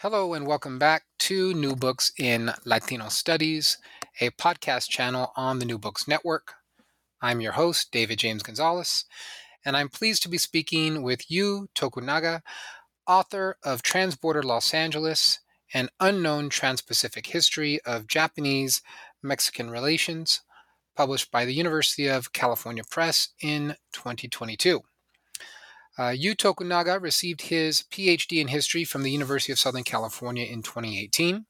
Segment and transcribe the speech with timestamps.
[0.00, 3.78] Hello, and welcome back to New Books in Latino Studies,
[4.20, 6.52] a podcast channel on the New Books Network.
[7.22, 9.06] I'm your host, David James Gonzalez,
[9.64, 12.42] and I'm pleased to be speaking with Yu Tokunaga,
[13.06, 15.38] author of Transborder Los Angeles
[15.72, 18.82] An Unknown Trans-Pacific History of Japanese
[19.22, 20.42] Mexican Relations,
[20.94, 24.82] published by the University of California Press in 2022.
[25.98, 30.62] Uh, Yu Tokunaga received his PhD in history from the University of Southern California in
[30.62, 31.46] 2018.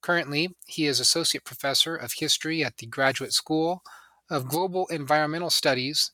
[0.00, 3.82] Currently, he is Associate Professor of History at the Graduate School
[4.30, 6.12] of Global Environmental Studies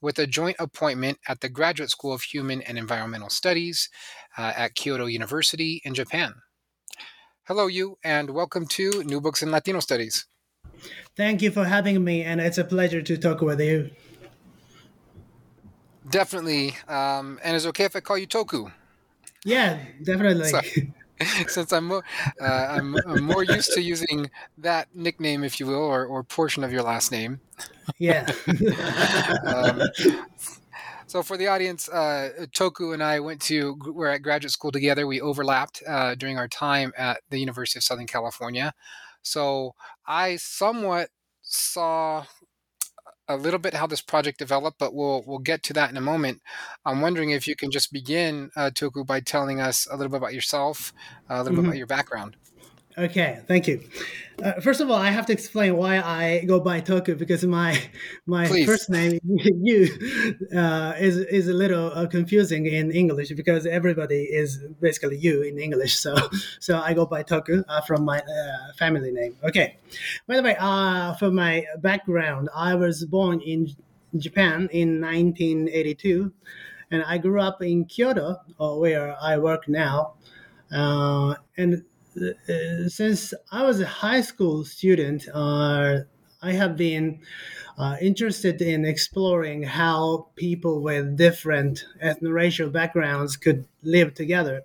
[0.00, 3.90] with a joint appointment at the Graduate School of Human and Environmental Studies
[4.38, 6.34] uh, at Kyoto University in Japan.
[7.44, 10.26] Hello, Yu, and welcome to New Books in Latino Studies.
[11.14, 13.90] Thank you for having me, and it's a pleasure to talk with you.
[16.08, 16.76] Definitely.
[16.88, 18.70] Um, and it's okay if I call you Toku.
[19.44, 20.48] Yeah, definitely.
[20.48, 20.60] So,
[21.48, 22.04] since I'm more,
[22.40, 26.62] uh, I'm, I'm, more used to using that nickname, if you will, or, or portion
[26.62, 27.40] of your last name.
[27.98, 28.26] Yeah.
[29.46, 29.80] um,
[31.06, 35.06] so for the audience, uh, Toku and I went to we're at graduate school together.
[35.06, 38.74] We overlapped uh, during our time at the University of Southern California.
[39.22, 39.74] So
[40.06, 41.08] I somewhat
[41.42, 42.24] saw
[43.28, 46.00] a little bit how this project developed, but we'll we'll get to that in a
[46.00, 46.40] moment.
[46.84, 50.18] I'm wondering if you can just begin, uh, Toku, by telling us a little bit
[50.18, 50.92] about yourself,
[51.30, 51.62] uh, a little mm-hmm.
[51.62, 52.36] bit about your background.
[52.98, 53.82] Okay, thank you.
[54.42, 57.78] Uh, first of all, I have to explain why I go by Toku because my
[58.24, 58.64] my Please.
[58.64, 59.88] first name Yu
[60.56, 65.58] uh, is is a little uh, confusing in English because everybody is basically you in
[65.58, 65.96] English.
[65.96, 66.16] So
[66.58, 69.36] so I go by Toku uh, from my uh, family name.
[69.44, 69.76] Okay.
[70.26, 73.76] By the way, uh, for my background, I was born in
[74.16, 76.32] Japan in 1982,
[76.90, 80.14] and I grew up in Kyoto, where I work now,
[80.70, 81.84] and
[82.88, 86.00] since I was a high school student, uh,
[86.42, 87.20] I have been
[87.78, 94.62] uh, interested in exploring how people with different ethno-racial backgrounds could live together.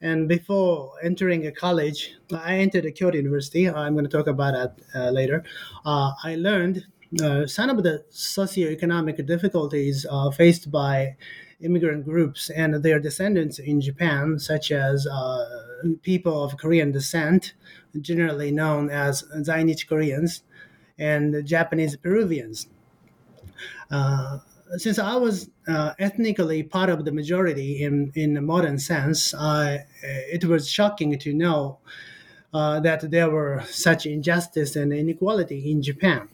[0.00, 3.68] And before entering a college, I entered a Kyoto University.
[3.68, 5.44] I'm going to talk about that uh, later.
[5.84, 6.86] Uh, I learned
[7.22, 10.06] uh, some of the socioeconomic difficulties
[10.36, 11.16] faced by
[11.60, 15.67] immigrant groups and their descendants in Japan, such as uh,
[16.02, 17.54] people of Korean descent,
[18.00, 20.42] generally known as Zainichi Koreans,
[20.98, 22.68] and Japanese Peruvians.
[23.90, 24.38] Uh,
[24.76, 29.86] since I was uh, ethnically part of the majority in, in the modern sense, I,
[30.02, 31.78] it was shocking to know
[32.52, 36.28] uh, that there were such injustice and inequality in Japan.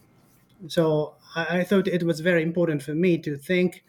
[0.68, 3.84] So I, I thought it was very important for me to think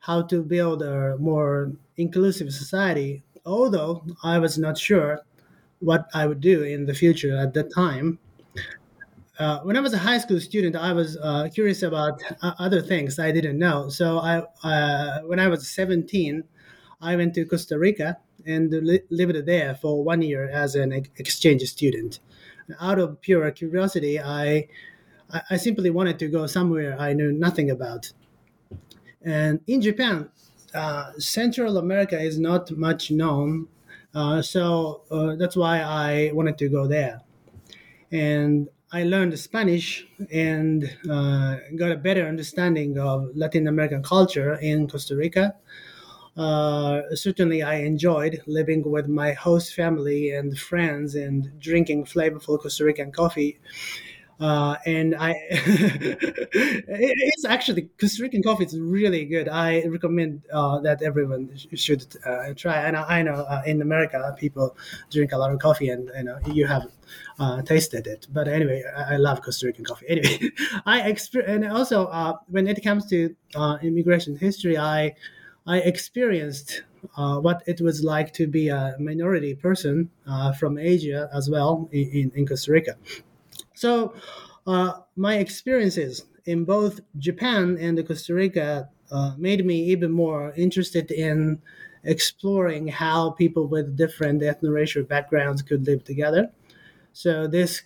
[0.00, 5.20] how to build a more inclusive society, although I was not sure
[5.80, 8.18] what I would do in the future at that time.
[9.38, 12.80] Uh, when I was a high school student, I was uh, curious about uh, other
[12.80, 13.88] things I didn't know.
[13.90, 16.44] So I, uh, when I was 17,
[17.02, 21.62] I went to Costa Rica and li- lived there for one year as an exchange
[21.64, 22.20] student.
[22.80, 24.68] Out of pure curiosity, I,
[25.50, 28.12] I simply wanted to go somewhere I knew nothing about.
[29.22, 30.30] And in Japan,
[30.76, 33.68] uh, Central America is not much known,
[34.14, 37.22] uh, so uh, that's why I wanted to go there.
[38.12, 44.88] And I learned Spanish and uh, got a better understanding of Latin American culture in
[44.88, 45.54] Costa Rica.
[46.36, 52.84] Uh, certainly, I enjoyed living with my host family and friends and drinking flavorful Costa
[52.84, 53.58] Rican coffee
[54.38, 59.48] uh, and I, it's actually Costa Rican coffee is really good.
[59.48, 62.76] I recommend uh, that everyone should uh, try.
[62.76, 64.76] And I, I know uh, in America people
[65.10, 66.86] drink a lot of coffee, and you know you have
[67.38, 68.26] uh, tasted it.
[68.32, 70.06] But anyway, I, I, love Costa Rican coffee.
[70.10, 70.50] Anyway,
[70.84, 73.34] I exper- and also uh, when it comes to
[73.82, 75.14] immigration history, I
[75.66, 76.82] I experienced
[77.16, 81.88] uh, what it was like to be a minority person uh, from Asia as well
[81.92, 82.96] in, in Costa Rica.
[83.76, 84.14] So,
[84.66, 91.12] uh, my experiences in both Japan and Costa Rica uh, made me even more interested
[91.12, 91.62] in
[92.04, 96.50] exploring how people with different ethno-racial backgrounds could live together.
[97.12, 97.82] So this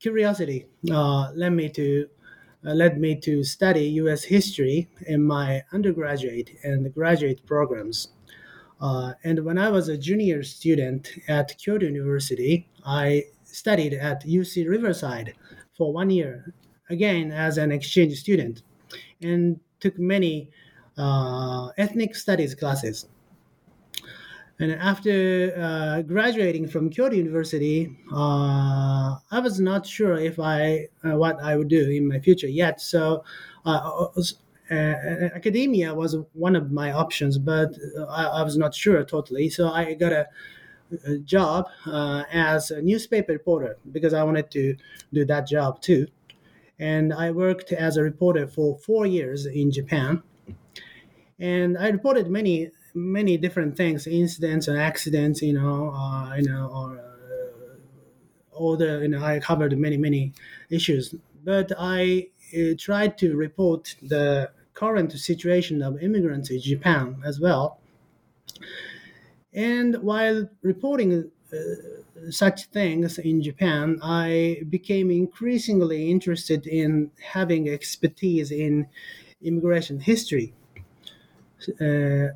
[0.00, 2.08] curiosity uh, led me to
[2.66, 4.24] uh, led me to study U.S.
[4.24, 8.10] history in my undergraduate and graduate programs.
[8.80, 14.68] Uh, and when I was a junior student at Kyoto University, I studied at UC
[14.68, 15.34] Riverside
[15.76, 16.54] for one year,
[16.88, 18.62] again as an exchange student,
[19.22, 20.50] and took many
[20.98, 23.06] uh, ethnic studies classes.
[24.60, 31.16] And after uh, graduating from Kyoto University, uh, I was not sure if I uh,
[31.16, 32.78] what I would do in my future yet.
[32.78, 33.24] So,
[33.64, 34.08] uh,
[34.70, 37.70] uh, academia was one of my options, but
[38.10, 39.48] I, I, was not sure totally.
[39.48, 40.28] So I got a,
[41.06, 44.76] a job as a newspaper reporter because I wanted to
[45.12, 46.06] do that job too.
[46.78, 50.22] And I worked as a reporter for four years in Japan
[51.38, 56.66] and I reported many many different things, incidents and accidents, you know, uh, you know,
[56.74, 57.76] or uh,
[58.52, 60.32] all the, you know, I covered many, many
[60.70, 61.14] issues.
[61.44, 67.78] But I uh, tried to report the current situation of immigrants in Japan as well.
[69.52, 78.50] And while reporting uh, such things in Japan, I became increasingly interested in having expertise
[78.52, 78.86] in
[79.42, 80.52] immigration history.
[81.80, 82.28] Uh,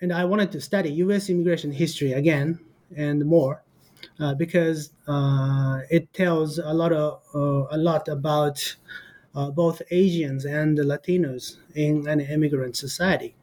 [0.00, 1.30] and I wanted to study U.S.
[1.30, 2.58] immigration history again
[2.96, 3.62] and more
[4.18, 8.76] uh, because uh, it tells a lot of uh, a lot about
[9.34, 13.34] uh, both Asians and Latinos in an immigrant society.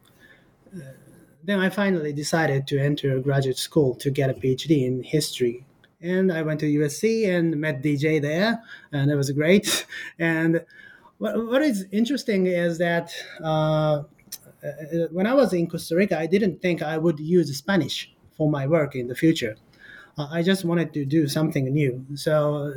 [1.44, 5.66] Then I finally decided to enter graduate school to get a PhD in history.
[6.02, 8.62] And I went to USC and met DJ there,
[8.92, 9.86] and it was great.
[10.20, 10.66] And
[11.18, 13.12] what, what is interesting is that
[13.44, 14.04] uh,
[14.64, 18.50] uh, when I was in Costa Rica, I didn't think I would use Spanish for
[18.50, 19.56] my work in the future.
[20.18, 22.06] Uh, I just wanted to do something new.
[22.16, 22.74] So,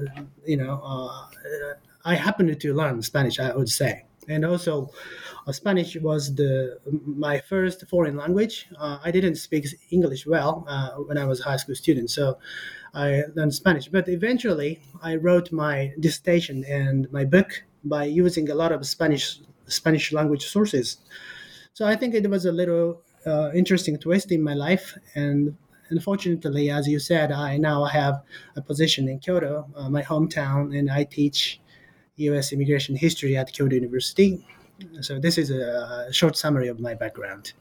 [0.47, 1.27] you know, uh,
[2.05, 4.05] I happened to learn Spanish, I would say.
[4.29, 4.91] And also,
[5.53, 8.67] Spanish was the my first foreign language.
[8.79, 12.39] Uh, I didn't speak English well uh, when I was a high school student, so
[12.95, 13.89] I learned Spanish.
[13.89, 19.41] But eventually, I wrote my dissertation and my book by using a lot of Spanish
[19.67, 20.99] Spanish language sources.
[21.73, 24.97] So I think it was a little uh, interesting twist in my life.
[25.15, 25.57] And
[25.91, 28.23] unfortunately, as you said, I now have
[28.57, 31.61] a position in Kyoto, uh, my hometown, and I teach
[32.17, 32.53] U.S.
[32.53, 34.47] immigration history at Kyoto University.
[35.01, 37.53] So this is a short summary of my background.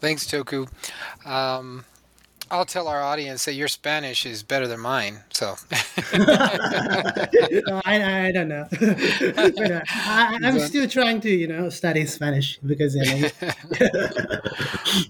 [0.00, 0.68] Thanks, Toku.
[1.24, 1.84] Um,
[2.50, 5.20] I'll tell our audience that your Spanish is better than mine.
[5.32, 5.54] So
[6.12, 7.28] I,
[7.84, 8.66] I don't know.
[8.78, 13.30] but, uh, I, am still trying to, you know, study Spanish because you know,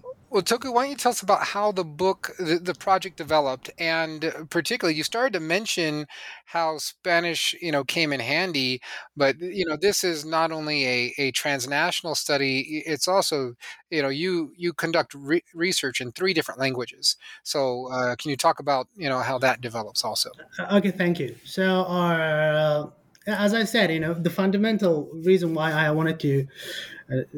[0.33, 3.69] Well, Toku, why don't you tell us about how the book, the, the, project developed,
[3.77, 6.07] and particularly, you started to mention
[6.47, 8.81] how Spanish, you know, came in handy.
[9.15, 13.57] But you know, this is not only a, a transnational study; it's also,
[13.91, 17.17] you know, you you conduct re- research in three different languages.
[17.43, 20.31] So, uh, can you talk about you know how that develops also?
[20.59, 21.37] Uh, okay, thank you.
[21.45, 22.87] So, our, uh,
[23.27, 26.47] as I said, you know, the fundamental reason why I wanted to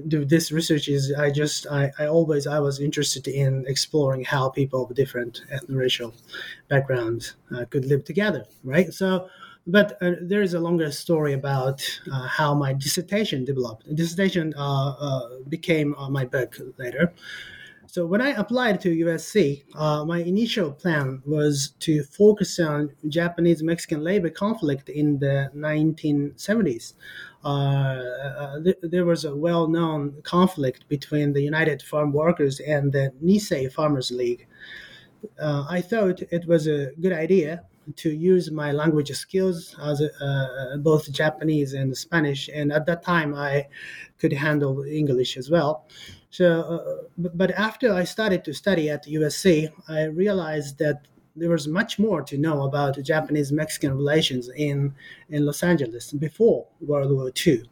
[0.09, 4.49] do this research is I just I, I always I was interested in exploring how
[4.49, 6.15] people of different ethno-racial
[6.69, 8.93] backgrounds uh, could live together, right?
[8.93, 9.29] So,
[9.67, 13.87] but uh, there is a longer story about uh, how my dissertation developed.
[13.87, 17.13] The dissertation uh, uh, became my book later.
[17.87, 19.63] So when I applied to USC,
[20.05, 26.95] my initial plan was to focus on Japanese Mexican labor conflict in the 1970s.
[27.45, 33.13] Uh, uh, th- there was a well-known conflict between the United Farm Workers and the
[33.23, 34.47] Nisei Farmers League.
[35.39, 37.65] Uh, I thought it was a good idea
[37.97, 43.35] to use my language skills as uh, both Japanese and Spanish, and at that time
[43.35, 43.67] I
[44.19, 45.87] could handle English as well.
[46.31, 51.67] So, uh, but after I started to study at USC, I realized that there was
[51.67, 54.95] much more to know about Japanese Mexican relations in,
[55.29, 57.65] in Los Angeles before World War II.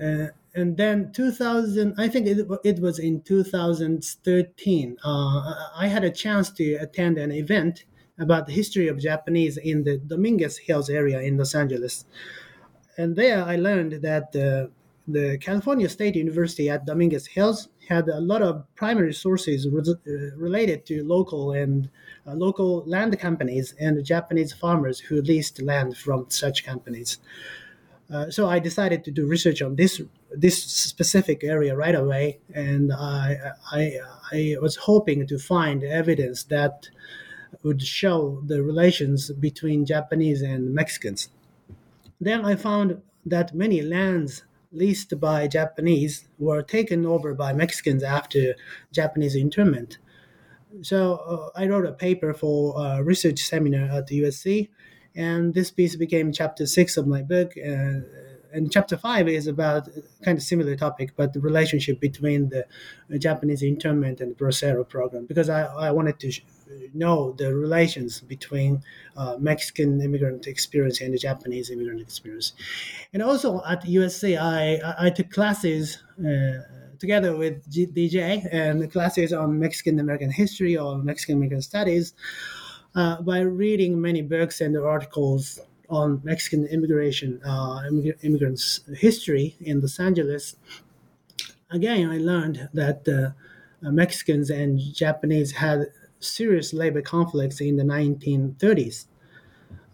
[0.00, 6.10] Uh, and then 2000, I think it, it was in 2013, uh, I had a
[6.10, 7.84] chance to attend an event
[8.18, 12.04] about the history of Japanese in the Dominguez Hills area in Los Angeles.
[12.98, 14.70] And there I learned that the,
[15.08, 20.36] the California State University at Dominguez Hills had a lot of primary sources re- uh,
[20.36, 21.90] related to local and
[22.26, 27.18] uh, local land companies and Japanese farmers who leased land from such companies.
[28.12, 30.00] Uh, so I decided to do research on this
[30.34, 33.98] this specific area right away, and I, I,
[34.32, 36.88] I was hoping to find evidence that
[37.62, 41.28] would show the relations between Japanese and Mexicans.
[42.20, 48.54] Then I found that many lands leased by Japanese were taken over by Mexicans after
[48.92, 49.98] Japanese internment.
[50.80, 54.70] So uh, I wrote a paper for a research seminar at the USC,
[55.14, 57.52] and this piece became chapter six of my book.
[57.58, 58.00] Uh,
[58.52, 59.88] and chapter five is about
[60.24, 62.66] kind of similar topic, but the relationship between the
[63.18, 66.32] Japanese internment and the Bracero program, because I, I wanted to
[66.94, 68.82] know the relations between
[69.16, 72.52] uh, Mexican immigrant experience and the Japanese immigrant experience.
[73.12, 76.62] And also at USC, I, I took classes uh,
[76.98, 82.14] together with G- DJ and classes on Mexican American history or Mexican American studies
[82.94, 85.60] uh, by reading many books and articles
[85.92, 87.82] on Mexican immigration, uh,
[88.22, 90.56] immigrants' history in Los Angeles.
[91.70, 99.06] Again, I learned that uh, Mexicans and Japanese had serious labor conflicts in the 1930s.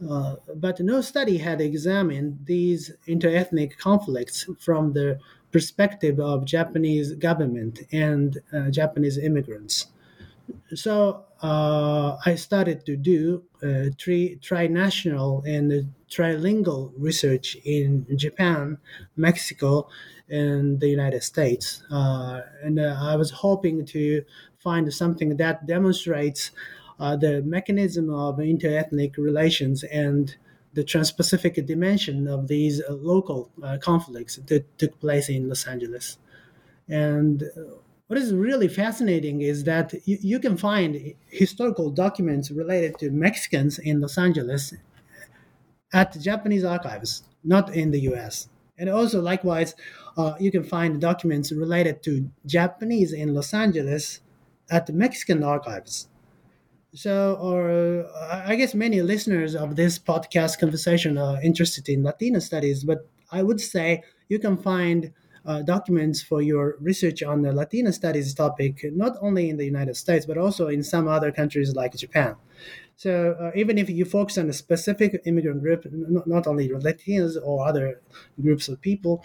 [0.09, 5.19] Uh, but no study had examined these interethnic conflicts from the
[5.51, 9.89] perspective of Japanese government and uh, Japanese immigrants.
[10.75, 18.79] So uh, I started to do uh, tri- trinational and trilingual research in Japan,
[19.17, 19.89] Mexico,
[20.29, 21.83] and the United States.
[21.91, 24.25] Uh, and uh, I was hoping to
[24.59, 26.51] find something that demonstrates
[26.99, 30.37] uh, the mechanism of interethnic relations and
[30.75, 36.19] the trans-Pacific dimension of these local uh, conflicts that took place in Los Angeles.
[36.89, 37.45] And
[38.09, 43.79] what is really fascinating is that you, you can find historical documents related to Mexicans
[43.79, 44.75] in Los Angeles
[45.93, 48.49] at Japanese archives, not in the U.S.
[48.79, 49.75] And also, likewise,
[50.17, 54.21] uh, you can find documents related to Japanese in Los Angeles
[54.71, 56.09] at the Mexican archives.
[56.95, 62.85] So, or I guess many listeners of this podcast conversation are interested in Latino studies,
[62.85, 65.13] but I would say you can find
[65.47, 69.97] uh, documents for your research on the Latino studies topic, not only in the United
[69.97, 72.37] States, but also in some other countries like Japan.
[72.97, 77.37] So uh, even if you focus on a specific immigrant group, not, not only Latinos
[77.43, 78.01] or other
[78.41, 79.25] groups of people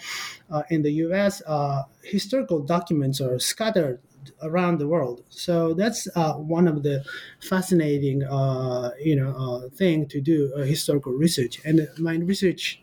[0.51, 3.99] uh, in the U.S., uh, historical documents are scattered
[4.41, 5.23] around the world.
[5.29, 7.03] So that's uh, one of the
[7.41, 11.59] fascinating, uh, you know, uh, thing to do uh, historical research.
[11.65, 12.82] And my research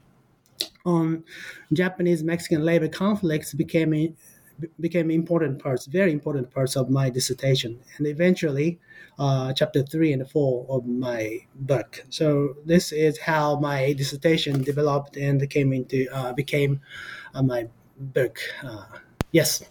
[0.85, 1.25] on
[1.73, 4.17] Japanese Mexican labor conflicts became
[4.79, 8.79] became important parts, very important parts of my dissertation, and eventually,
[9.19, 12.05] uh, chapter three and four of my book.
[12.11, 16.81] So this is how my dissertation developed and came into uh, became
[17.35, 17.69] uh, my
[17.99, 18.39] book.
[19.33, 19.63] yes.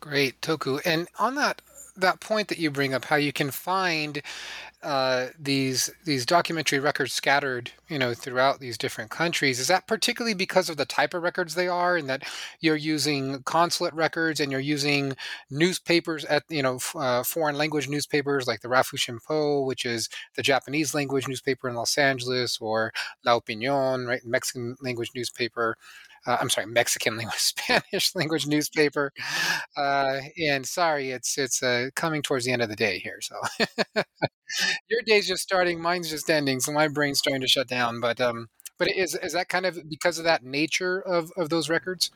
[0.00, 0.80] Great, Toku.
[0.84, 1.62] And on that
[1.96, 4.22] that point that you bring up, how you can find
[4.82, 10.34] uh, these these documentary records scattered, you know, throughout these different countries, is that particularly
[10.34, 12.22] because of the type of records they are, and that
[12.60, 15.16] you're using consulate records and you're using
[15.50, 20.42] newspapers at you know uh, foreign language newspapers like the Rafu Shimpo, which is the
[20.42, 22.92] Japanese language newspaper in Los Angeles, or
[23.24, 25.76] La Opinión, right, Mexican language newspaper
[26.26, 29.12] uh, I'm sorry, Mexican language, Spanish language newspaper.
[29.76, 33.20] Uh, and sorry, it's it's uh, coming towards the end of the day here.
[33.20, 33.36] So
[34.88, 38.00] your day's just starting, mine's just ending, so my brain's starting to shut down.
[38.00, 41.68] But um, but is is that kind of because of that nature of of those
[41.68, 42.10] records?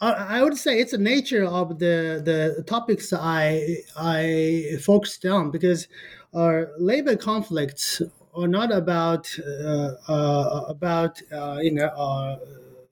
[0.00, 5.88] I would say it's the nature of the the topics I I focused on because
[6.34, 8.02] our labor conflicts
[8.34, 12.38] are not about uh, uh, about uh, you know uh,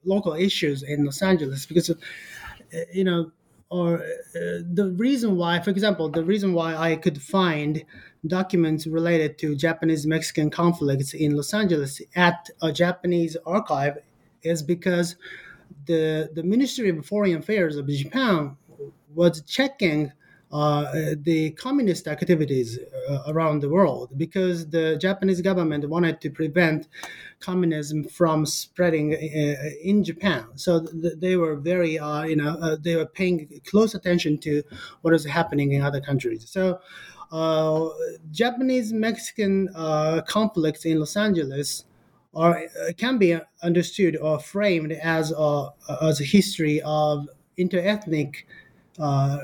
[0.05, 1.95] local issues in Los Angeles because, uh,
[2.91, 3.31] you know,
[3.69, 7.83] or uh, the reason why, for example, the reason why I could find
[8.27, 13.97] documents related to Japanese Mexican conflicts in Los Angeles at a Japanese archive
[14.43, 15.15] is because
[15.85, 18.55] the the Ministry of Foreign Affairs of Japan
[19.15, 20.11] was checking
[20.53, 22.77] the communist activities
[23.09, 26.87] uh, around the world because the Japanese government wanted to prevent
[27.39, 30.45] communism from spreading uh, in Japan.
[30.55, 34.63] So th- they were very, uh, you know, uh, they were paying close attention to
[35.01, 36.47] what is happening in other countries.
[36.47, 36.79] So
[37.31, 37.89] uh,
[38.31, 39.69] Japanese Mexican
[40.27, 41.85] conflicts in Los Angeles
[42.97, 45.69] can be understood or framed as a
[46.01, 48.43] as a history of interethnic
[48.99, 49.37] uh,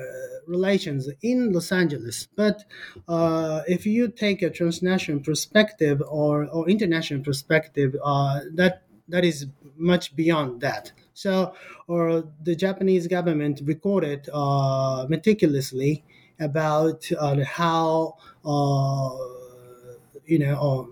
[0.49, 2.27] relations in Los Angeles.
[2.35, 2.63] But
[3.07, 9.47] uh, if you take a transnational perspective or, or international perspective, uh, that that is
[9.75, 10.91] much beyond that.
[11.13, 11.53] So,
[11.87, 16.03] or the Japanese government recorded uh, meticulously
[16.39, 18.15] about uh, how
[18.45, 19.17] uh,
[20.25, 20.89] you know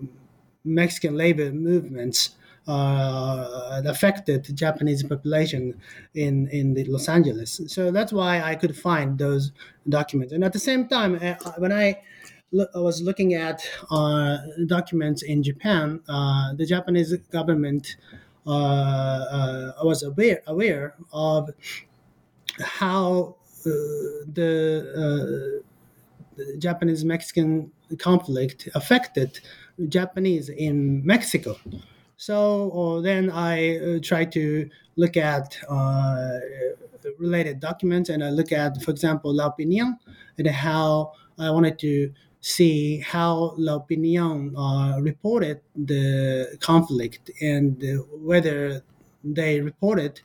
[0.64, 2.30] Mexican labor movements
[2.68, 5.74] uh, affected Japanese population
[6.14, 7.60] in in the Los Angeles.
[7.66, 9.52] So that's why I could find those
[9.88, 10.32] documents.
[10.32, 12.00] And at the same time, uh, when I
[12.52, 16.00] was looking at uh, documents in Japan.
[16.08, 17.96] Uh, the Japanese government
[18.46, 21.50] uh, uh was aware aware of
[22.62, 23.70] how uh,
[24.32, 24.42] the,
[24.96, 25.62] uh,
[26.36, 29.40] the Japanese Mexican conflict affected
[29.88, 31.58] Japanese in Mexico.
[32.18, 35.56] So then I tried to look at
[37.18, 39.98] related documents and I look at, for example, La Opinion
[40.36, 47.82] and how I wanted to see how La Opinion uh, reported the conflict and
[48.12, 48.82] whether
[49.24, 50.20] they reported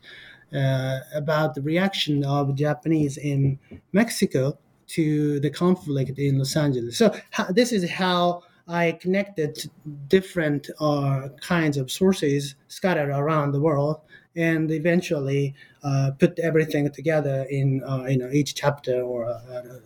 [0.54, 3.58] uh, about the reaction of Japanese in
[3.92, 6.98] Mexico to the conflict in Los Angeles.
[6.98, 9.70] So how, this is how I connected
[10.08, 14.00] different uh, kinds of sources scattered around the world
[14.36, 19.80] and eventually uh, put everything together in uh, you know each chapter or a,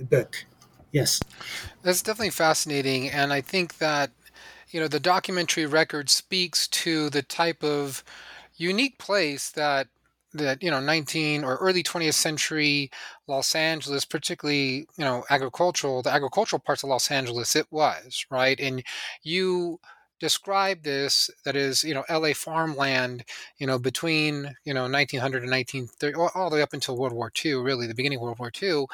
[0.00, 0.44] a book.
[0.92, 1.20] Yes.
[1.82, 3.10] That's definitely fascinating.
[3.10, 4.10] And I think that,
[4.70, 8.04] you know, the documentary record speaks to the type of
[8.56, 9.88] unique place that
[10.34, 12.90] that you know 19 or early 20th century
[13.26, 18.60] los angeles particularly you know agricultural the agricultural parts of los angeles it was right
[18.60, 18.82] and
[19.22, 19.78] you
[20.20, 23.24] describe this that is you know LA farmland
[23.58, 27.32] you know between you know 1900 and 1930 all the way up until World War
[27.44, 28.86] II really the beginning of World War II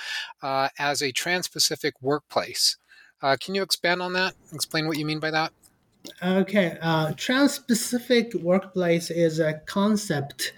[0.42, 2.78] uh, as a trans-Pacific workplace.
[3.22, 4.34] Uh, can you expand on that?
[4.52, 5.52] Explain what you mean by that.
[6.22, 10.54] Okay, uh, trans-Pacific workplace is a concept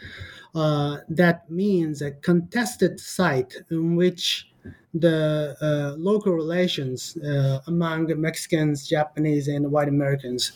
[0.54, 4.48] uh, that means a contested site in which
[4.94, 10.52] the uh, local relations uh, among Mexicans, Japanese, and white Americans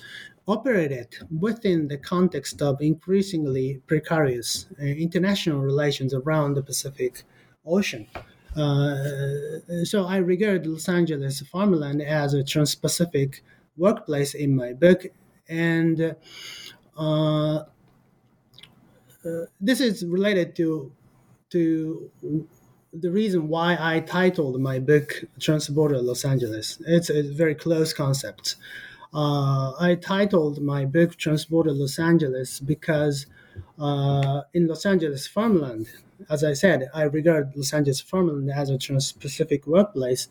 [0.46, 1.08] operated
[1.40, 7.24] within the context of increasingly precarious uh, international relations around the Pacific
[7.64, 8.06] Ocean.
[8.54, 13.42] Uh, so I regard Los Angeles farmland as a trans-Pacific
[13.76, 15.06] workplace in my book,
[15.48, 16.16] and
[16.96, 17.62] uh,
[19.60, 20.92] this is related to
[21.50, 22.10] to
[22.92, 26.82] the reason why I titled my book Transborder Los Angeles.
[26.86, 28.56] It's a very close concept.
[29.12, 33.26] Uh, I titled my book Transborder Los Angeles because
[33.78, 35.88] uh, in Los Angeles farmland,
[36.30, 40.28] as I said, I regard Los Angeles farmland as a trans-Pacific workplace.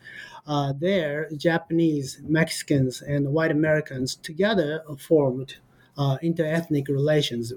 [0.47, 5.55] Uh, there, Japanese, Mexicans, and white Americans together formed
[5.97, 7.53] uh, inter-ethnic relations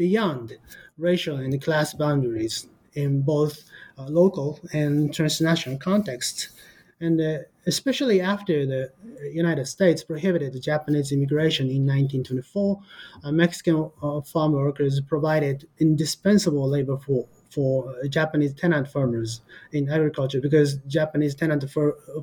[0.00, 0.56] beyond
[0.96, 3.64] racial and class boundaries in both
[3.98, 6.48] uh, local and transnational contexts.
[7.02, 8.90] And uh, especially after the
[9.30, 12.80] United States prohibited Japanese immigration in 1924,
[13.24, 19.40] uh, Mexican uh, farm workers provided indispensable labor for for Japanese tenant farmers
[19.72, 21.64] in agriculture because Japanese tenant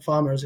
[0.02, 0.46] farmers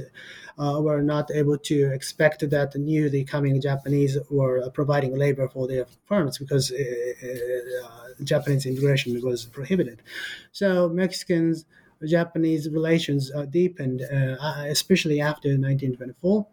[0.58, 5.86] uh, were not able to expect that newly coming Japanese were providing labor for their
[6.06, 10.02] farms because uh, uh, Japanese immigration was prohibited.
[10.52, 11.65] So Mexicans
[12.06, 16.48] Japanese relations uh, deepened, uh, especially after 1924.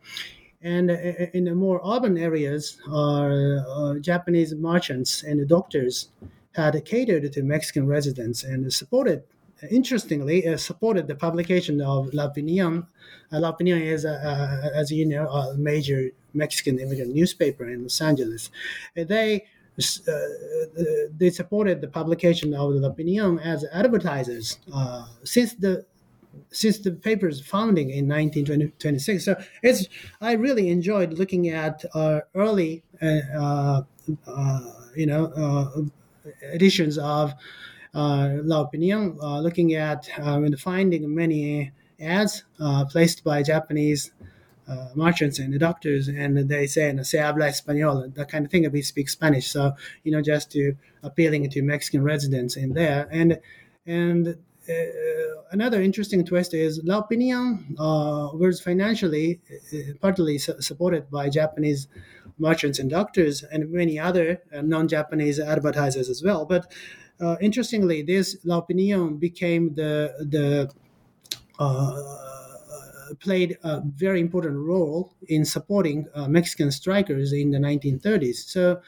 [0.60, 6.08] And in the more urban areas, uh, Japanese merchants and doctors
[6.58, 9.22] had catered to Mexican residents and supported
[9.70, 12.86] interestingly, uh, supported the publication of La Opinion.
[13.32, 17.82] Uh, La Opinion is, uh, uh as you know, a major Mexican immigrant newspaper in
[17.82, 18.50] Los Angeles.
[18.94, 19.44] they
[21.20, 24.58] they supported the publication of La Opinion as advertisers
[25.24, 25.84] since the
[26.50, 29.24] since the paper's founding in 1926.
[29.24, 29.88] So it's
[30.20, 33.82] I really enjoyed looking at uh, early, uh,
[34.26, 34.60] uh,
[34.96, 35.90] you know,
[36.42, 37.34] editions of
[37.94, 44.12] uh, La Opinion, uh, looking at um, and finding many ads uh, placed by Japanese
[44.68, 48.70] uh, merchants and doctors, and they say, "No se habla español," that kind of thing.
[48.70, 49.72] We speak Spanish, so
[50.04, 53.40] you know, just to appealing to Mexican residents in there, and
[53.86, 54.32] and uh,
[54.68, 61.10] Uh, uh, another interesting twist is La Opinion uh, was financially uh, partly su- supported
[61.10, 61.88] by Japanese
[62.38, 66.70] merchants and doctors and many other non-Japanese advertisers as well, but
[67.20, 70.70] uh, interestingly, this La Opinion became the the
[71.58, 72.02] uh,
[73.18, 78.48] played a very important role in supporting Mexican strikers in the 1930s.
[78.48, 78.80] So,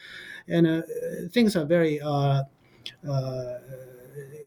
[0.47, 0.83] and
[1.33, 1.99] things are very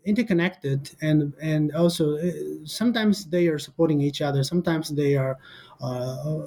[0.04, 2.18] interconnected and and also
[2.64, 4.44] sometimes they are supporting each other.
[4.44, 5.38] Sometimes they are
[5.80, 6.42] uh,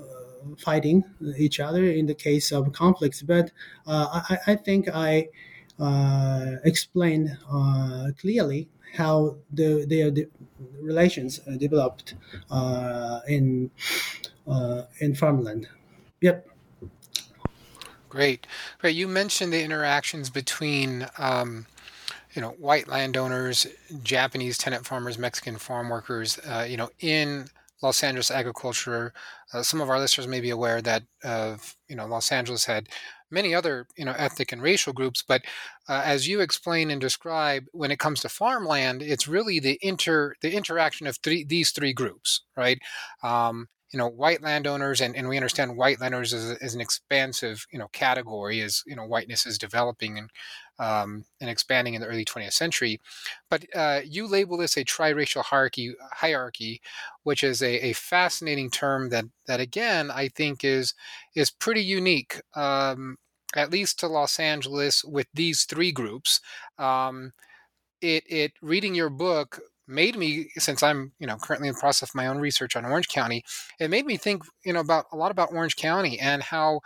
[0.58, 1.04] fighting
[1.38, 3.22] each other in the case of conflicts.
[3.22, 3.52] But
[3.86, 5.28] uh, I, I, think i
[5.80, 7.38] uh, explained
[8.20, 10.12] clearly how the, their
[10.82, 12.16] relations developed
[13.28, 13.70] in
[15.00, 15.68] in farmland.
[16.22, 16.48] Yep.
[18.10, 18.48] Great,
[18.80, 18.96] great.
[18.96, 21.68] You mentioned the interactions between um,
[22.38, 23.66] you know, white landowners,
[24.04, 27.48] Japanese tenant farmers, Mexican farm workers, uh, you know, in
[27.82, 29.12] Los Angeles agriculture.
[29.52, 32.90] Uh, some of our listeners may be aware that, uh, you know, Los Angeles had
[33.32, 35.24] many other, you know, ethnic and racial groups.
[35.28, 35.42] But
[35.90, 40.36] uh, as you explain and describe, when it comes to farmland, it's really the inter
[40.42, 42.78] the interaction of three, these three groups, right?
[43.24, 47.66] Um, you know white landowners and, and we understand white landowners as, as an expansive
[47.72, 50.30] you know category as you know whiteness is developing and
[50.80, 53.00] um, and expanding in the early 20th century.
[53.50, 56.82] But uh, you label this a triracial hierarchy hierarchy
[57.24, 60.94] which is a, a fascinating term that that again i think is
[61.36, 63.18] is pretty unique um,
[63.56, 66.42] at least to los angeles with these three groups.
[66.78, 67.34] Um,
[68.02, 72.10] it it reading your book made me since i'm you know currently in the process
[72.10, 73.44] of my own research on orange county
[73.80, 76.80] it made me think you know about a lot about orange county and how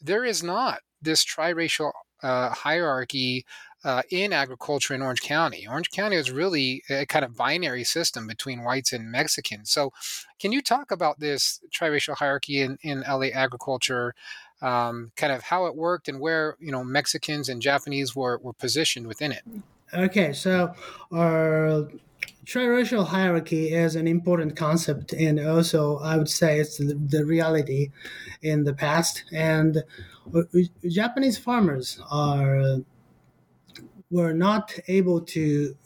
[0.00, 3.44] there is not this triracial uh, hierarchy
[3.84, 5.66] uh, in agriculture in Orange County.
[5.66, 9.70] Orange County is really a kind of binary system between whites and Mexicans.
[9.70, 9.92] So,
[10.40, 14.14] can you talk about this triracial hierarchy in, in LA agriculture,
[14.60, 18.52] um, kind of how it worked and where you know Mexicans and Japanese were, were
[18.52, 19.42] positioned within it?
[19.94, 20.74] Okay, so
[21.12, 21.88] our
[22.44, 27.90] triracial hierarchy is an important concept, and also I would say it's the, the reality
[28.42, 29.24] in the past.
[29.32, 29.84] And
[30.34, 30.42] uh,
[30.88, 32.78] Japanese farmers are
[34.10, 35.76] were not able to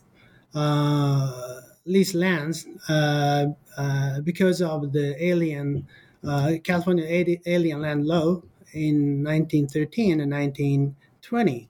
[0.55, 5.87] uh, lease lands uh, uh, because of the alien
[6.25, 7.05] uh, California
[7.47, 8.41] alien land law
[8.73, 11.69] in 1913 and 1920.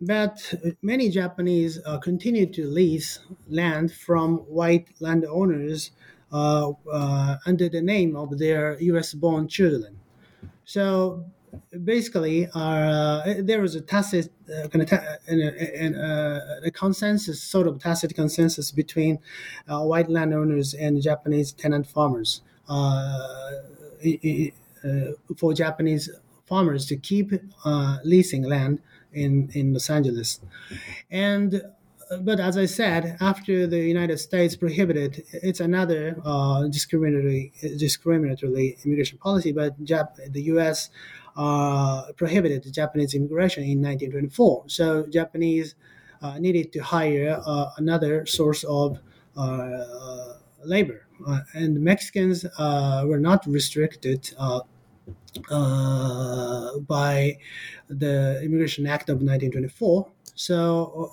[0.00, 5.90] But many Japanese uh, continue to lease land from white landowners
[6.32, 9.14] uh, uh, under the name of their U.S.
[9.14, 9.98] born children.
[10.64, 11.24] So
[11.84, 17.80] basically, uh, there was a tacit uh, kind of ta- uh, a consensus, sort of
[17.80, 19.18] tacit consensus between
[19.66, 22.42] white landowners and Japanese tenant farmers
[25.36, 26.10] for Japanese
[26.46, 27.32] farmers to keep
[28.04, 28.80] leasing land
[29.12, 30.40] in in Los Angeles,
[31.10, 31.62] and
[32.22, 39.18] but as I said, after the United States prohibited, it's another uh, discriminatory discriminatory immigration
[39.18, 39.52] policy.
[39.52, 40.90] But Jap- the U.S.
[41.36, 44.64] Uh, prohibited Japanese immigration in 1924.
[44.66, 45.74] So Japanese
[46.22, 48.98] uh, needed to hire uh, another source of
[49.36, 54.34] uh, labor, uh, and Mexicans were not restricted
[55.50, 57.38] uh, by
[57.88, 60.08] the Immigration Act of 1924.
[60.34, 61.12] So,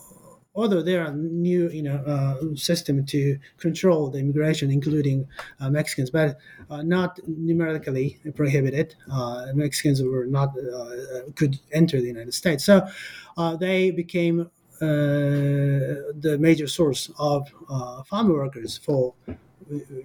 [0.56, 5.28] although there are new, you know, uh, system to control the immigration, including
[5.60, 6.38] uh, Mexicans, but
[6.70, 8.96] uh, not numerically prohibited.
[9.12, 12.88] Uh, Mexicans were not uh, could enter the United States, so
[13.60, 17.50] they became the major source of
[18.08, 19.14] farm workers for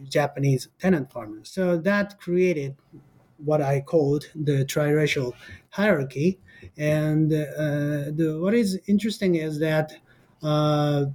[0.09, 1.50] Japanese tenant farmers.
[1.50, 2.76] So that created
[3.44, 5.33] what I called the triracial
[5.70, 6.38] hierarchy.
[6.76, 9.92] And uh, the, what is interesting is that,
[10.42, 11.07] uh,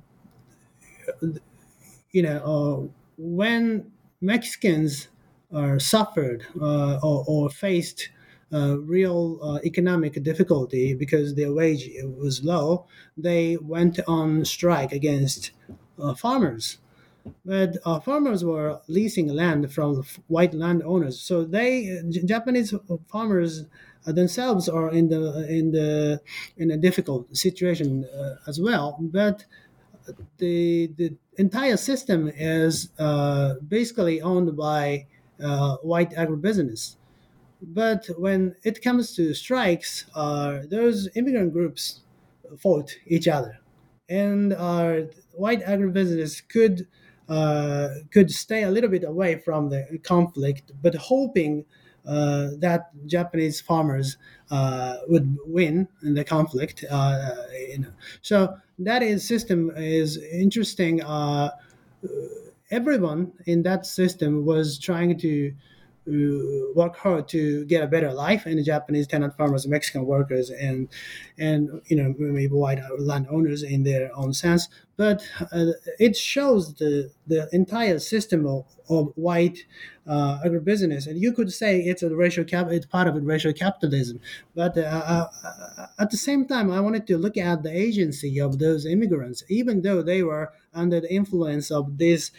[2.12, 5.10] you know, uh, when Mexicans
[5.54, 8.10] are suffered uh, or, or, faced
[8.52, 12.86] uh, real uh, economic difficulty because their wage was low,
[13.16, 15.52] they went on strike against
[16.18, 16.80] farmers
[17.46, 21.20] but uh, farmers were leasing land from white landowners.
[21.20, 22.74] So they Japanese
[23.08, 23.66] farmers
[24.06, 26.22] uh, themselves are in the in the
[26.58, 28.98] in a difficult situation uh, as well.
[29.00, 29.46] But
[30.38, 35.08] the the entire system is uh, basically owned by
[35.44, 36.96] uh, white agribusiness.
[37.62, 42.02] But when it comes to strikes, uh, those immigrant groups
[42.58, 43.60] fought each other,
[44.10, 44.54] and
[45.34, 46.88] white agribusiness could
[47.30, 51.66] uh, could stay a little bit away from the conflict, but hoping
[52.06, 54.18] uh, that Japanese farmers
[54.52, 56.86] uh, would win in the conflict.
[56.90, 57.36] Uh,
[57.70, 57.92] you know.
[58.22, 61.02] So that is system is interesting.
[61.02, 61.50] Uh,
[62.72, 65.54] everyone in that system was trying to
[66.08, 70.50] uh, work hard to get a better life and the Japanese tenant farmers, Mexican workers,
[70.52, 70.88] and
[71.38, 74.68] and you know maybe white landowners in their own sense.
[74.98, 79.66] But uh, it shows the the entire system of, of white
[80.08, 84.22] uh, agribusiness, and you could say it's a racial cap, it's part of racial capitalism.
[84.54, 88.60] But uh, uh, at the same time, I wanted to look at the agency of
[88.60, 92.32] those immigrants, even though they were under the influence of this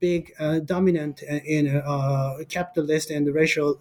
[0.00, 3.80] big uh, dominant uh, in uh, capitalist and racial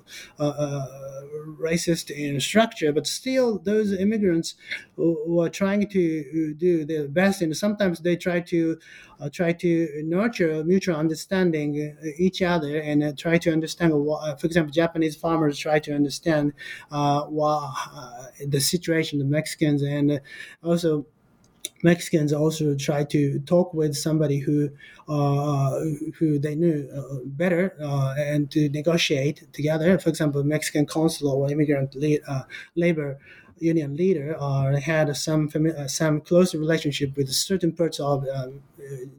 [1.59, 4.55] racist in structure, but still those immigrants
[4.95, 8.77] were trying to do their best, and sometimes they try to
[9.19, 14.39] uh, try to nurture mutual understanding uh, each other and uh, try to understand what,
[14.39, 16.53] for example, Japanese farmers try to understand
[16.89, 17.73] what
[18.47, 20.21] the situation the Mexicans and
[20.63, 21.05] also
[21.83, 24.69] Mexicans also try to talk with somebody who
[25.07, 25.79] uh,
[26.17, 29.97] who they knew uh, better uh, and to negotiate together.
[29.97, 31.95] For example, Mexican consul or immigrant
[32.75, 33.19] labor
[33.61, 38.61] union leader or had some fami- uh, some close relationship with certain parts of um,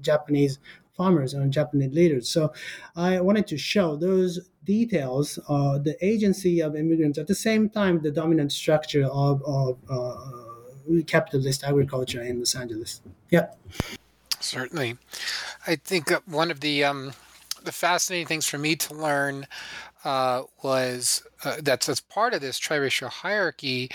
[0.01, 0.59] Japanese
[0.97, 2.29] farmers and Japanese leaders.
[2.29, 2.53] So
[2.97, 8.03] I wanted to show those details, uh, the agency of immigrants, at the same time
[8.03, 13.01] the dominant structure of, of uh, capitalist agriculture in Los Angeles.
[13.31, 13.47] Yeah.
[14.41, 14.99] Certainly.
[15.67, 17.13] I think one of the um,
[17.63, 19.47] the fascinating things for me to learn
[20.05, 23.89] uh, was uh, that's as part of this triracial hierarchy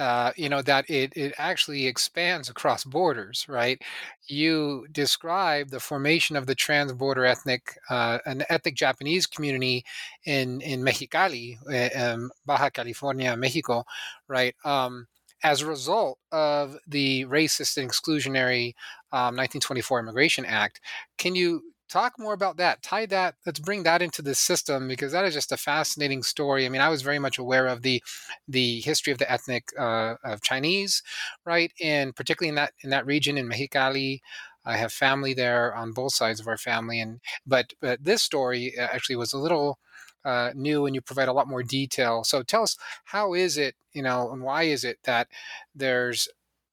[0.00, 3.80] uh, you know that it it actually expands across borders, right?
[4.28, 9.84] You describe the formation of the transborder ethnic uh, an ethnic Japanese community
[10.24, 11.58] in in Mexicali,
[11.96, 13.84] um, Baja California, Mexico,
[14.28, 14.54] right?
[14.64, 15.06] Um,
[15.42, 18.74] as a result of the racist and exclusionary
[19.12, 20.80] um, 1924 Immigration Act.
[21.18, 25.12] Can you talk more about that tie that let's bring that into the system because
[25.12, 26.64] that is just a fascinating story.
[26.64, 28.02] I mean i was very much aware of the
[28.48, 31.02] the history of the ethnic uh, of chinese
[31.44, 31.72] right?
[31.80, 34.20] And particularly in that in that region in mexicali
[34.64, 37.00] i have family there on both sides of our family.
[37.00, 39.78] And but but this story uh, actually was a little
[40.24, 42.24] uh, new and you provide a lot more detail.
[42.24, 45.28] So tell us how is it you know and why is it that
[45.74, 46.28] there's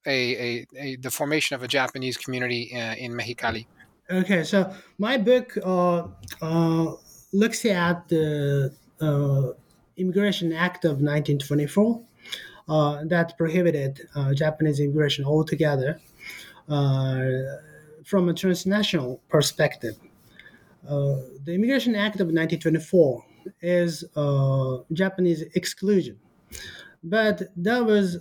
[0.06, 3.66] a, a, a the formation of a japanese community in, uh, in mexicali
[4.10, 6.08] Okay, so my book uh,
[6.42, 6.94] uh,
[7.34, 9.50] looks at the uh,
[9.98, 12.02] Immigration Act of 1924
[12.70, 16.00] uh, that prohibited uh, Japanese immigration altogether
[16.70, 17.20] uh,
[18.06, 19.98] from a transnational perspective.
[20.86, 23.26] the Immigration Act of 1924
[23.62, 24.06] is
[24.94, 26.18] Japanese exclusion,
[27.04, 28.20] but that was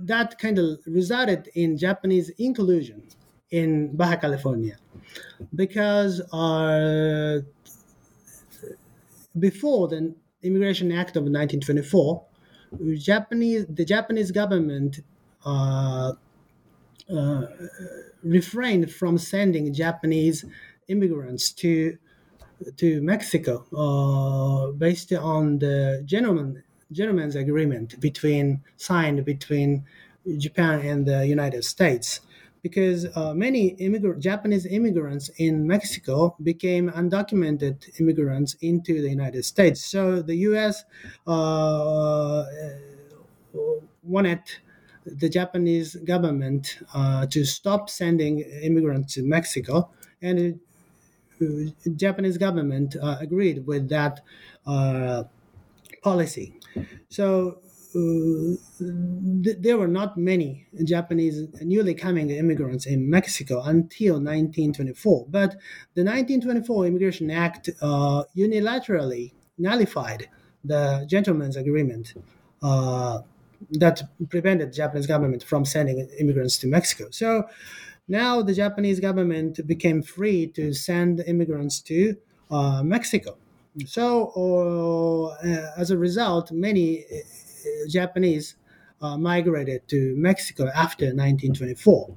[0.00, 3.04] that kind of resulted in Japanese inclusion
[3.52, 4.76] in Baja California.
[5.54, 7.40] Because uh,
[9.38, 12.24] before the Immigration Act of 1924,
[12.96, 15.00] Japanese the Japanese government
[15.44, 16.12] uh,
[17.14, 17.42] uh,
[18.22, 20.44] refrained from sending Japanese
[20.88, 21.98] immigrants to
[22.76, 29.84] to Mexico uh, based on the gentleman gentleman's agreement between signed between
[30.38, 32.20] Japan and the United States
[32.62, 39.84] because uh, many immigrant, Japanese immigrants in Mexico became undocumented immigrants into the United States.
[39.84, 40.84] So the U.S.
[41.26, 42.44] Uh,
[44.02, 44.40] wanted
[45.04, 50.60] the Japanese government uh, to stop sending immigrants to Mexico, and
[51.40, 54.20] the Japanese government uh, agreed with that
[54.66, 55.24] uh,
[56.02, 56.60] policy.
[57.08, 57.61] So uh,
[57.92, 65.26] th- there were not many Japanese newly coming immigrants in Mexico until 1924.
[65.28, 65.56] But
[65.94, 70.28] the 1924 Immigration Act uh, unilaterally nullified
[70.64, 72.14] the gentleman's agreement
[72.62, 73.20] uh,
[73.70, 77.08] that prevented the Japanese government from sending immigrants to Mexico.
[77.10, 77.44] So
[78.08, 82.16] now the Japanese government became free to send immigrants to
[82.50, 83.36] uh, Mexico.
[83.86, 87.06] So, uh, as a result, many
[87.88, 88.56] Japanese
[89.00, 92.16] uh, migrated to Mexico after 1924.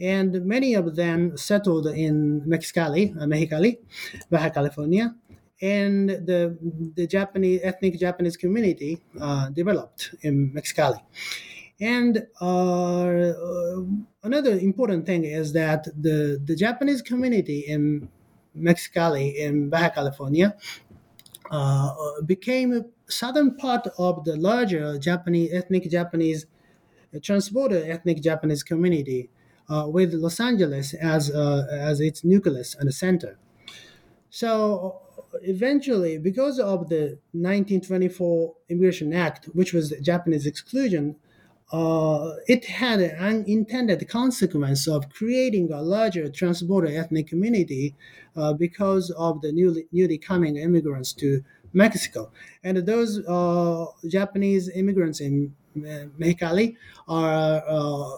[0.00, 3.78] And many of them settled in Mexicali, uh, Mexicali,
[4.30, 5.14] Baja California,
[5.60, 6.56] and the,
[6.94, 11.00] the Japanese ethnic Japanese community uh, developed in Mexicali.
[11.80, 13.82] And uh,
[14.22, 18.08] another important thing is that the, the Japanese community in
[18.56, 20.56] Mexicali in Baja California
[21.50, 26.46] uh, became a southern part of the larger Japanese ethnic Japanese
[27.14, 29.30] uh, transborder ethnic Japanese community
[29.68, 33.38] uh, with Los Angeles as uh, as its nucleus and center.
[34.30, 35.02] So
[35.42, 41.16] eventually, because of the 1924 Immigration Act, which was Japanese exclusion,
[41.72, 47.94] uh, it had an unintended consequence of creating a larger transborder ethnic community
[48.36, 52.30] uh, because of the newly, newly coming immigrants to Mexico.
[52.64, 58.16] And those uh, Japanese immigrants in Mexicali are, uh,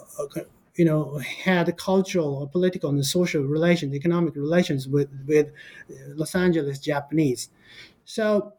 [0.76, 5.50] you know, had cultural, political, and social relations, economic relations with, with
[6.14, 7.50] Los Angeles Japanese.
[8.06, 8.54] So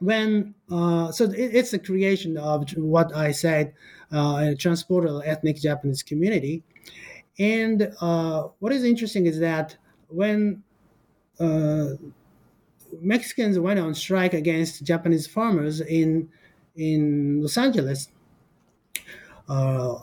[0.00, 3.74] when uh, so it, it's the creation of what I said,
[4.12, 4.16] uh,
[4.52, 6.62] a transborder ethnic Japanese community.
[7.38, 9.76] And uh, what is interesting is that
[10.08, 10.62] when
[11.38, 11.88] uh,
[13.00, 16.28] Mexicans went on strike against Japanese farmers in
[16.74, 18.08] in Los Angeles,
[19.48, 19.98] uh,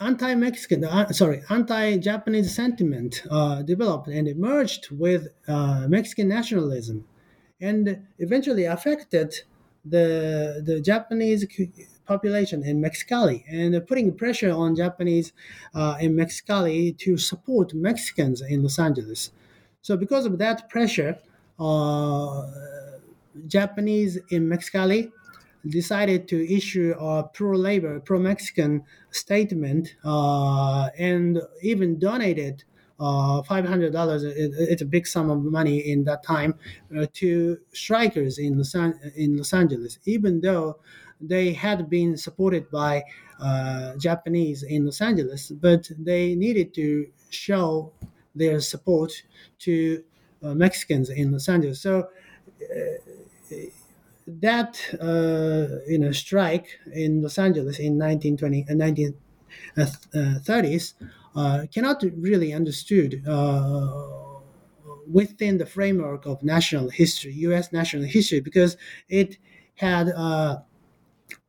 [0.00, 3.22] anti-Mexican, uh, sorry, anti-Japanese sentiment
[3.64, 7.04] developed and emerged with Mexican nationalism
[7.60, 9.34] and eventually affected
[9.84, 11.46] the the Japanese
[12.06, 15.32] population in Mexicali and putting pressure on Japanese
[15.74, 19.30] uh, in Mexicali to support Mexicans in Los Angeles.
[19.82, 21.18] So because of that pressure,
[21.60, 22.46] uh,
[23.46, 25.12] Japanese in Mexicali
[25.68, 32.64] decided to issue a pro-labor, pro-Mexican statement uh, and even donated
[33.00, 36.54] uh, $500 it's a big sum of money in that time
[36.96, 39.98] uh, to strikers in los, in los angeles.
[40.04, 40.78] Even though
[41.20, 43.02] they had been supported by
[43.40, 47.92] uh, japanese in los angeles but they needed to show
[48.34, 49.12] their support
[49.58, 50.02] to
[50.42, 51.80] uh, mexicans in los angeles.
[51.80, 52.08] So
[52.62, 53.56] uh,
[54.26, 58.64] that uh, you know strike in los angeles in 1920
[59.76, 61.08] 1930s uh,
[61.72, 63.88] cannot really understood uh,
[65.10, 67.72] within the framework of national history, U.S.
[67.72, 68.76] national history, because
[69.08, 69.38] it
[69.76, 70.58] had uh,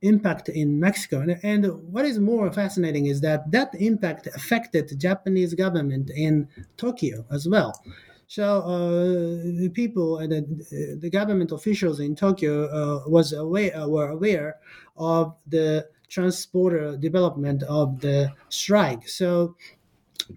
[0.02, 1.22] impact in Mexico.
[1.22, 6.48] And, and, what is more fascinating is that that impact affected the Japanese government in
[6.78, 7.82] Tokyo as well.
[8.28, 14.58] So uh, people, and the, the government officials in Tokyo uh, was aware, were aware
[14.98, 19.08] of the transborder development of the strike.
[19.08, 19.56] So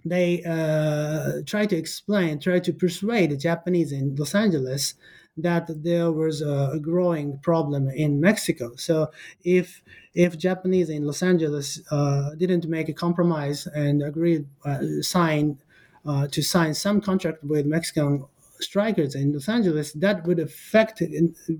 [0.04, 4.94] they uh, try to explain, try to persuade the Japanese in Los Angeles
[5.36, 8.72] that there was a growing problem in Mexico.
[8.76, 9.10] So
[9.44, 9.82] if
[10.14, 15.58] if Japanese in Los Angeles uh, didn't make a compromise and agreed uh, sign
[16.04, 18.26] uh, to sign some contract with Mexican
[18.60, 21.02] strikers in Los Angeles, that would affect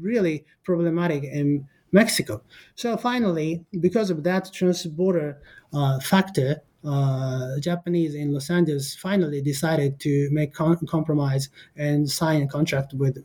[0.00, 2.42] really problematic in Mexico.
[2.74, 5.36] So finally, because of that transborder
[5.72, 12.42] uh, factor, uh, Japanese in Los Angeles finally decided to make con- compromise and sign
[12.42, 13.18] a contract with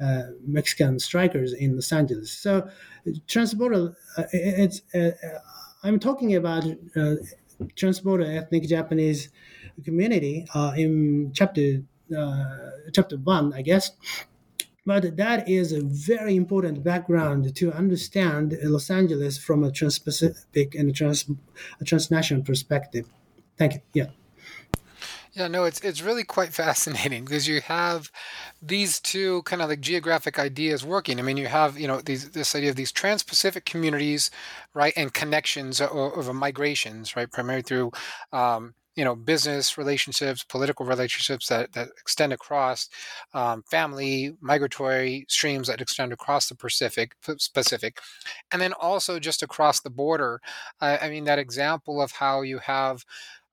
[0.00, 2.30] uh, Mexican strikers in Los Angeles.
[2.30, 2.68] So,
[3.26, 5.12] transborder, uh, it's uh,
[5.82, 7.16] I'm talking about uh,
[7.76, 9.30] transborder ethnic Japanese
[9.84, 11.82] community uh, in chapter
[12.92, 13.90] chapter one, I guess.
[14.88, 20.88] But that is a very important background to understand Los Angeles from a trans-Pacific and
[20.88, 21.30] a, trans,
[21.78, 23.06] a transnational perspective.
[23.58, 23.80] Thank you.
[23.92, 24.06] Yeah.
[25.34, 28.10] Yeah, no, it's it's really quite fascinating because you have
[28.62, 31.18] these two kind of like geographic ideas working.
[31.18, 34.30] I mean, you have you know these this idea of these trans-Pacific communities,
[34.72, 37.92] right, and connections of, migrations, right, primarily through
[38.32, 42.88] um, you know business relationships political relationships that, that extend across
[43.32, 47.12] um, family migratory streams that extend across the pacific
[47.54, 48.00] pacific
[48.52, 50.40] and then also just across the border
[50.80, 53.04] i mean that example of how you have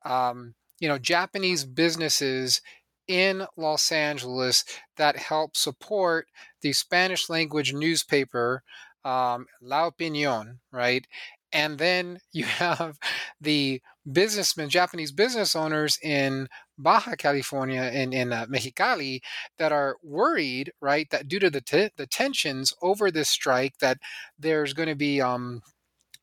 [0.04, 2.62] um, you know japanese businesses
[3.08, 4.66] in Los Angeles
[4.98, 6.26] that help support
[6.62, 8.64] the Spanish language newspaper
[9.04, 11.06] um, La Opinion, right?
[11.54, 12.98] And then you have
[13.40, 19.22] the businessmen, Japanese business owners in Baja California and in uh, Mexicali
[19.58, 23.98] that are worried, right, that due to the t- the tensions over this strike, that
[24.38, 25.62] there's going to be um,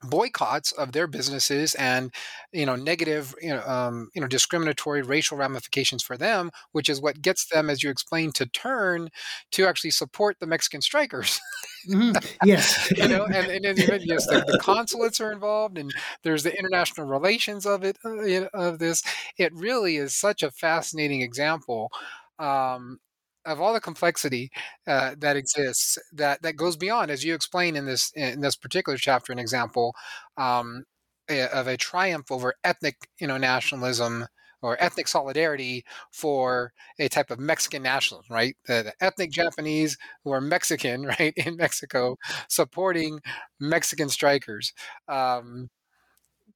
[0.05, 2.13] boycotts of their businesses and
[2.53, 7.01] you know negative you know um, you know discriminatory racial ramifications for them which is
[7.01, 9.09] what gets them as you explained to turn
[9.51, 11.41] to actually support the mexican strikers.
[11.89, 12.13] Mm-hmm.
[12.45, 12.93] yes.
[12.97, 17.07] You know and, and, and yes the, the, consulates are involved and there's the international
[17.07, 19.03] relations of it uh, of this.
[19.39, 21.91] It really is such a fascinating example
[22.39, 22.99] um,
[23.45, 24.51] of all the complexity
[24.87, 28.97] uh, that exists that that goes beyond as you explain in this in this particular
[28.97, 29.95] chapter an example
[30.37, 30.85] um,
[31.29, 34.27] of a triumph over ethnic you know nationalism
[34.63, 38.57] or ethnic solidarity for a type of Mexican nationalism, right?
[38.67, 42.17] The, the, ethnic Japanese who are Mexican, right, in Mexico,
[42.49, 43.21] supporting
[43.59, 44.73] Mexican strikers.
[45.09, 45.69] Um,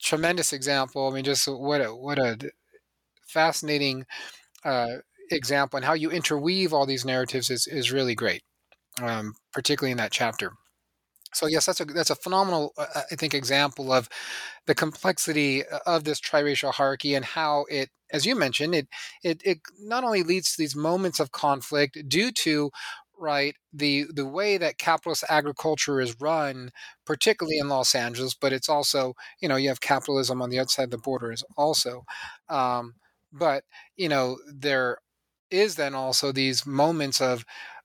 [0.00, 1.08] tremendous example.
[1.08, 2.38] I mean, just what a what a
[3.26, 4.06] fascinating
[4.64, 4.98] uh,
[5.30, 8.42] example, and how you interweave all these narratives is is really great,
[9.02, 10.52] um, particularly in that chapter.
[11.34, 14.08] So yes, that's a that's a phenomenal, uh, uh, I think, example of
[14.66, 18.88] the complexity uh, of this triracial hierarchy and how it, as you mentioned, it
[19.24, 22.70] it it not only leads to these moments of conflict due to
[23.18, 26.70] right the the way that capitalist agriculture is run
[27.06, 30.84] particularly in los angeles but it's also you know you have capitalism on the outside
[30.84, 32.04] of the borders also
[32.50, 32.94] um,
[33.32, 33.64] but
[33.96, 34.98] you know there
[35.50, 37.44] is then also these moments of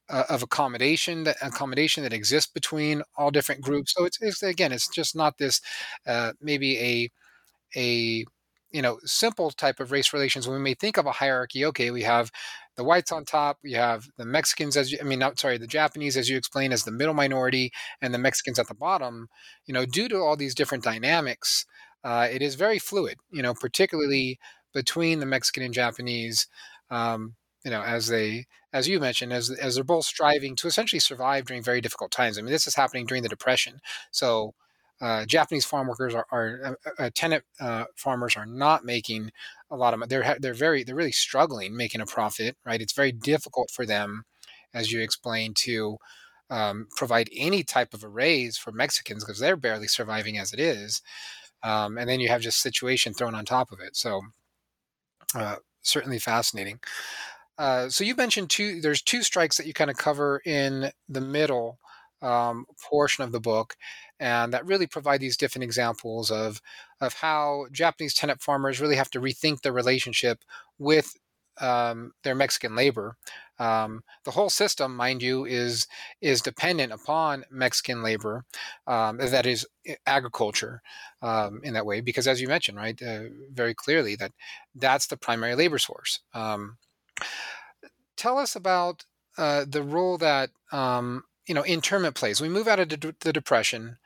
[0.09, 3.93] uh, of accommodation that accommodation that exists between all different groups.
[3.95, 5.61] So it's, it's again, it's just not this
[6.05, 7.09] uh, maybe a
[7.75, 8.25] a
[8.71, 10.47] you know simple type of race relations.
[10.47, 12.31] When we may think of a hierarchy, okay, we have
[12.77, 15.67] the whites on top, we have the Mexicans as you, I mean, not sorry, the
[15.67, 19.27] Japanese as you explained as the middle minority, and the Mexicans at the bottom.
[19.65, 21.65] You know, due to all these different dynamics,
[22.03, 23.17] uh, it is very fluid.
[23.31, 24.39] You know, particularly
[24.73, 26.47] between the Mexican and Japanese.
[26.89, 30.99] Um, you know, as they, as you mentioned, as as they're both striving to essentially
[30.99, 32.37] survive during very difficult times.
[32.37, 33.79] I mean, this is happening during the Depression,
[34.11, 34.53] so
[35.01, 39.31] uh, Japanese farm workers are, are uh, uh tenant uh, farmers are not making
[39.69, 40.09] a lot of money.
[40.09, 42.57] they're they're very they're really struggling making a profit.
[42.65, 44.23] Right, it's very difficult for them,
[44.73, 45.97] as you explained, to
[46.49, 50.59] um, provide any type of a raise for Mexicans because they're barely surviving as it
[50.59, 51.01] is.
[51.63, 53.95] Um, and then you have just situation thrown on top of it.
[53.95, 54.21] So
[55.35, 56.79] uh, certainly fascinating.
[57.57, 58.81] Uh, so you mentioned two.
[58.81, 61.79] There's two strikes that you kind of cover in the middle
[62.21, 63.75] um, portion of the book,
[64.19, 66.61] and that really provide these different examples of
[67.01, 70.43] of how Japanese tenant farmers really have to rethink their relationship
[70.79, 71.13] with
[71.59, 73.17] um, their Mexican labor.
[73.59, 75.87] Um, the whole system, mind you, is
[76.21, 78.43] is dependent upon Mexican labor,
[78.87, 79.67] um, that is
[80.07, 80.81] agriculture,
[81.21, 84.31] um, in that way, because as you mentioned, right, uh, very clearly that
[84.75, 86.21] that's the primary labor source.
[88.17, 89.05] Tell us about
[89.37, 92.41] uh, the role that um, you know internment plays.
[92.41, 93.97] We move out of the, the depression,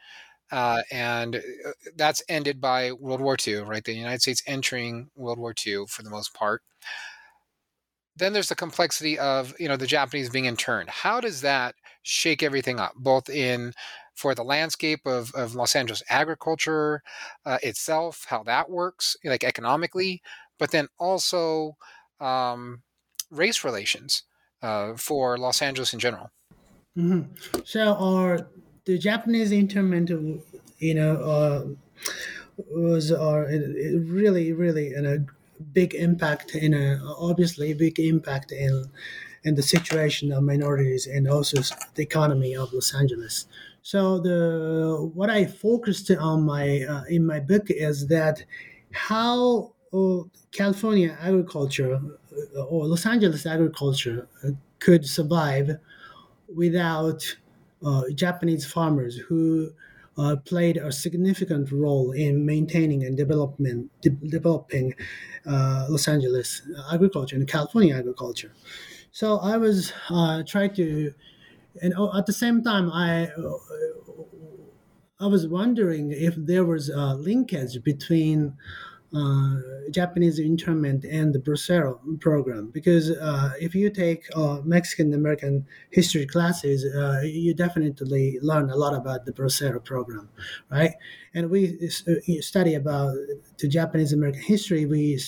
[0.51, 3.61] uh, and uh, that's ended by World War II.
[3.61, 6.61] Right, the United States entering World War II for the most part.
[8.15, 10.89] Then there's the complexity of you know the Japanese being interned.
[10.89, 13.73] How does that shake everything up, both in
[14.15, 17.03] for the landscape of, of Los Angeles agriculture
[17.45, 20.21] uh, itself, how that works, like economically,
[20.57, 21.75] but then also
[22.21, 22.81] um,
[23.37, 24.23] race relations
[24.61, 26.31] uh, for Los Angeles in general.
[26.97, 27.59] Mm-hmm.
[27.63, 28.47] So, are
[28.85, 30.09] the Japanese internment,
[30.79, 31.65] you know, uh,
[32.57, 35.25] was are really, really in a
[35.73, 38.85] big impact in a obviously big impact in
[39.43, 41.61] in the situation of minorities and also
[41.93, 43.45] the economy of Los Angeles.
[43.81, 48.43] So the what I focused on my uh, in my book is that
[48.91, 52.01] how uh, California agriculture
[52.63, 55.77] or Los Angeles agriculture uh, could survive
[56.53, 57.35] without
[57.85, 59.71] uh, Japanese farmers who
[60.17, 64.93] uh, played a significant role in maintaining and development de- developing
[65.45, 68.53] uh, Los Angeles agriculture and California agriculture.
[69.11, 71.13] So I was uh, trying to,
[71.81, 73.57] and oh, at the same time, I uh,
[75.19, 78.57] I was wondering if there was a linkage between
[79.15, 79.55] uh,
[79.91, 82.69] Japanese internment and the Bracero program.
[82.71, 88.75] Because uh, if you take uh, Mexican American history classes, uh, you definitely learn a
[88.75, 90.27] lot about the Bracero program,
[90.69, 90.91] right?
[91.33, 93.15] And we uh, study about
[93.57, 94.85] the Japanese American history.
[94.85, 95.19] We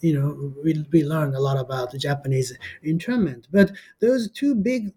[0.00, 3.46] you know we, we learn a lot about the Japanese internment.
[3.52, 3.70] But
[4.00, 4.92] those two big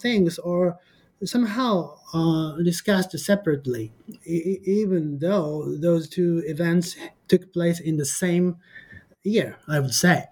[0.00, 0.78] things are
[1.24, 3.92] somehow uh, discussed separately,
[4.26, 6.96] e- even though those two events
[7.28, 8.56] took place in the same
[9.24, 10.24] year, I would say.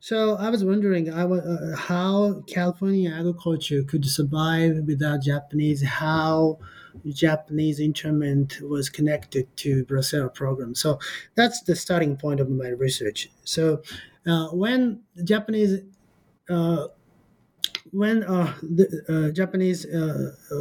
[0.00, 6.58] So I was wondering uh, how California agriculture could survive without Japanese, how
[7.08, 10.74] Japanese internment was connected to Bracero program.
[10.74, 10.98] So
[11.34, 13.30] that's the starting point of my research.
[13.44, 13.82] So
[14.26, 15.80] uh, when Japanese
[16.48, 16.88] uh,
[17.94, 20.56] when uh, the uh, Japanese uh, uh,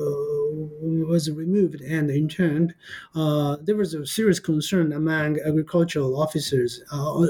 [1.09, 2.75] was removed and interned,
[3.15, 6.81] uh, there was a serious concern among agricultural officers,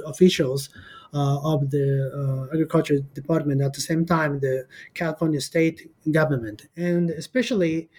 [0.05, 0.69] officials
[1.13, 3.61] of the agriculture department.
[3.61, 7.89] At the same time, the California state government, and especially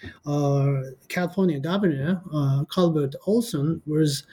[1.09, 2.20] California governor
[2.70, 4.24] Culbert Olson was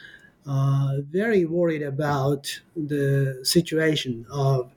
[0.45, 4.71] uh, very worried about the situation of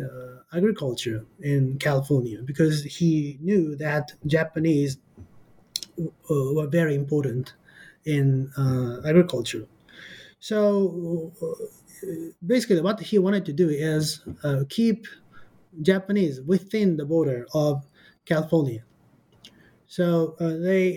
[0.00, 4.98] uh, agriculture in California because he knew that Japanese
[5.98, 7.54] uh, were very important
[8.04, 9.66] in uh, agriculture.
[10.40, 12.06] So uh,
[12.44, 15.06] basically, what he wanted to do is uh, keep
[15.82, 17.84] Japanese within the border of
[18.24, 18.84] California.
[19.86, 20.88] So they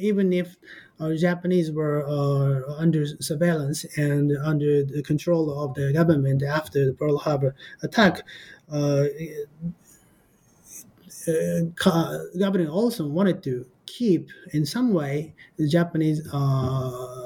[0.00, 0.56] even if
[1.00, 6.92] uh, Japanese were uh, under surveillance and under the control of the government after the
[6.92, 8.22] Pearl Harbor attack.
[8.70, 9.04] Uh,
[11.28, 17.16] uh Governor Olson wanted to keep, in some way, the Japanese uh,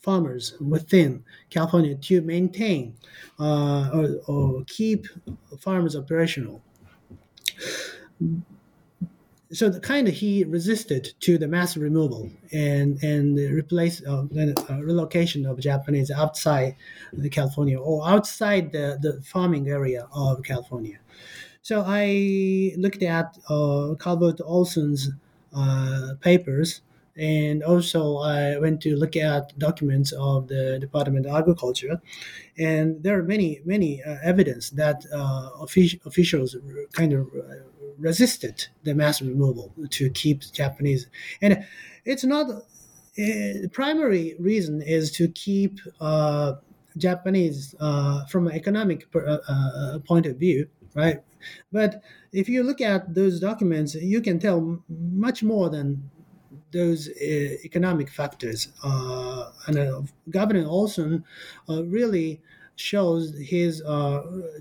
[0.00, 2.94] farmers within California to maintain
[3.38, 5.06] uh, or, or keep
[5.58, 6.62] farmers operational
[9.52, 14.82] so the kind of he resisted to the mass removal and and replace uh, uh,
[14.82, 16.76] relocation of Japanese outside
[17.12, 20.98] the California or outside the, the farming area of California.
[21.62, 25.10] So I looked at uh, Culbert Olson's
[25.54, 26.82] uh, papers
[27.16, 32.00] and also I went to look at documents of the Department of Agriculture,
[32.58, 36.56] and there are many many uh, evidence that uh, offic- officials
[36.92, 37.28] kind of
[38.00, 41.06] resisted the mass removal to keep Japanese.
[41.42, 41.64] And
[42.04, 46.54] it's not uh, primary reason is to keep uh,
[46.96, 51.22] Japanese uh, from an economic per, uh, uh, point of view, right?
[51.72, 56.10] But if you look at those documents, you can tell much more than
[56.72, 57.24] those uh,
[57.64, 58.68] economic factors.
[58.82, 61.24] and Governor Olson
[61.68, 62.40] really
[62.76, 63.82] shows his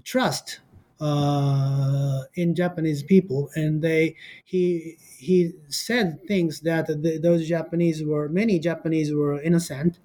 [0.04, 0.60] trust
[1.00, 8.30] uh, in Japanese people, and they he he said things that the, those Japanese were
[8.30, 10.00] many Japanese were innocent,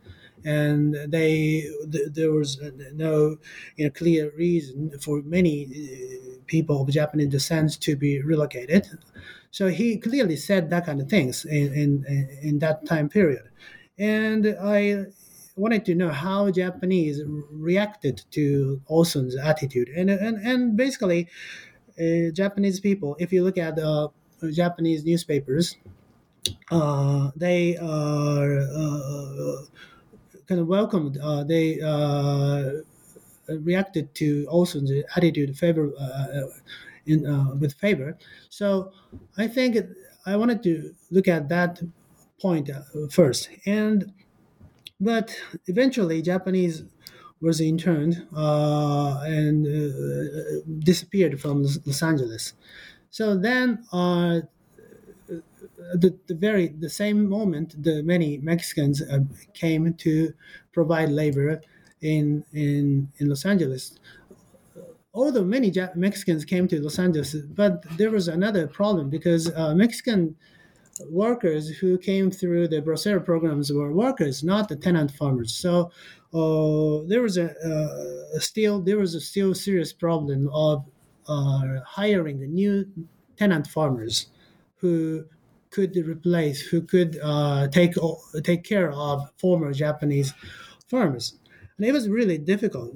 [0.44, 2.60] and they th- there was
[2.92, 3.36] no
[3.76, 8.86] you know, clear reason for many uh, people of Japanese descent to be relocated.
[9.50, 12.04] So he clearly said that kind of things in in,
[12.42, 13.48] in that time period,
[13.98, 15.06] and I
[15.56, 21.28] wanted to know how Japanese reacted to Olson's attitude, and and and basically,
[21.98, 23.16] uh, Japanese people.
[23.18, 24.08] If you look at uh,
[24.52, 25.76] Japanese newspapers,
[26.70, 29.56] uh, they are uh,
[30.46, 31.18] kind of welcomed.
[31.18, 32.70] Uh, they uh,
[33.48, 35.92] reacted to Olson's attitude favor
[37.06, 38.18] in with favor.
[38.48, 38.92] So
[39.36, 39.76] I think
[40.26, 41.82] I wanted to look at that
[42.40, 42.70] point
[43.10, 44.12] first and
[45.00, 45.36] but
[45.66, 46.84] eventually, Japanese
[47.40, 52.54] was interned uh, and uh, disappeared from Los Angeles.
[53.10, 54.40] So then, uh,
[55.94, 59.20] the, the very the same moment, the many Mexicans uh,
[59.52, 60.34] came to
[60.72, 61.60] provide labor
[62.00, 63.98] in in in Los Angeles.
[65.12, 70.36] Although many Mexicans came to Los Angeles, but there was another problem because uh, Mexican
[71.08, 75.54] workers who came through the Bracero programs were workers, not the tenant farmers.
[75.54, 75.90] So
[76.32, 80.84] uh, there was a, uh, still there was a still serious problem of
[81.26, 82.86] uh, hiring the new
[83.36, 84.26] tenant farmers
[84.76, 85.24] who
[85.70, 87.94] could replace, who could uh, take
[88.42, 90.32] take care of former Japanese
[90.88, 91.34] farmers,
[91.76, 92.92] and it was really difficult.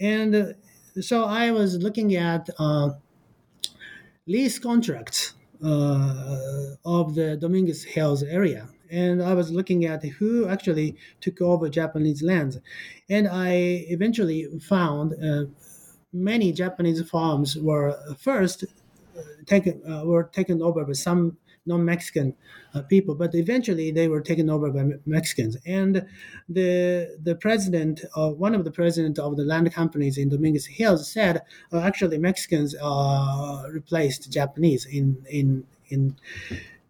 [0.00, 0.52] And uh,
[1.00, 2.90] so I was looking at uh,
[4.26, 8.68] lease contracts of the Dominguez Hills area.
[8.90, 12.58] And I was looking at who actually took over Japanese lands.
[13.08, 15.46] And I eventually found uh,
[16.12, 18.64] many Japanese farms were first
[19.16, 21.36] uh, taken uh, were taken over by some
[21.66, 22.34] non-Mexican
[22.74, 25.56] uh, people, but eventually they were taken over by Mexicans.
[25.66, 26.06] And
[26.48, 31.10] the the president, uh, one of the president of the land companies in Dominguez Hills,
[31.10, 31.42] said
[31.72, 36.16] uh, actually Mexicans uh, replaced Japanese in in in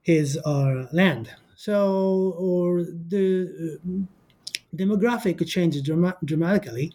[0.02, 1.30] his uh, land.
[1.56, 5.84] So or the uh, demographic changed
[6.24, 6.92] dramatically,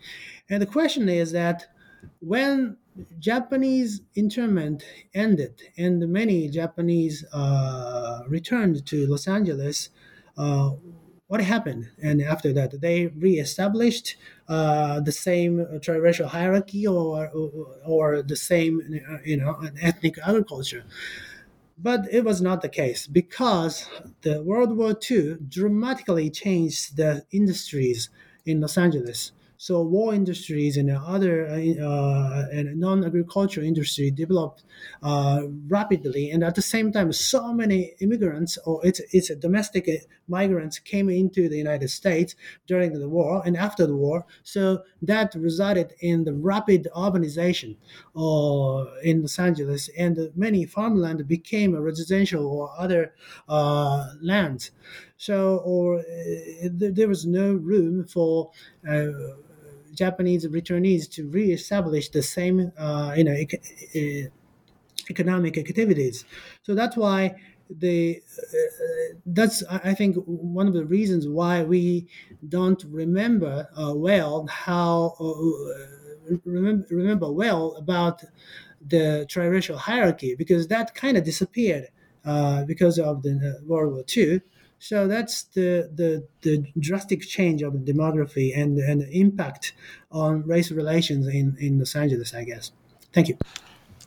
[0.50, 1.66] and the question is that
[2.20, 2.78] when
[3.20, 4.84] Japanese internment
[5.14, 9.90] ended and many Japanese uh, returned to Los Angeles.
[10.38, 10.72] Uh,
[11.28, 11.90] what happened?
[12.04, 14.18] And after that, they reestablished
[14.50, 18.82] uh, the same triracial hierarchy or, or, or the same,
[19.24, 20.84] you know, ethnic agriculture.
[21.78, 23.88] But it was not the case because
[24.22, 28.10] the World War II dramatically changed the industries
[28.46, 29.32] in Los Angeles.
[29.62, 34.64] So war industries and other uh, and non-agricultural industry developed
[35.04, 39.88] uh, rapidly, and at the same time, so many immigrants or it's it's domestic
[40.28, 42.36] migrants came into the United States
[42.66, 44.26] during the war and after the war.
[44.42, 47.78] So that resulted in the rapid urbanization
[48.16, 53.14] uh, in Los Angeles, and many farmland became residential or other
[53.48, 54.72] uh, lands.
[55.18, 56.04] So, or uh,
[56.72, 58.50] there was no room for
[58.90, 59.06] uh,
[60.04, 63.36] Japanese returnees to reestablish the same, uh, you know,
[64.02, 64.28] uh,
[65.10, 66.26] economic activities.
[66.64, 67.36] So that's why
[67.84, 72.08] the uh, that's I think one of the reasons why we
[72.56, 78.24] don't remember uh, well how uh, remember, remember well about
[78.94, 81.88] the triracial hierarchy because that kind of disappeared
[82.26, 83.34] uh, because of the
[83.66, 84.42] World War II.
[84.82, 89.74] So that's the, the, the drastic change of the demography and, and the impact
[90.12, 92.72] on race relations in, in Los Angeles, I guess.
[93.14, 93.38] Thank you.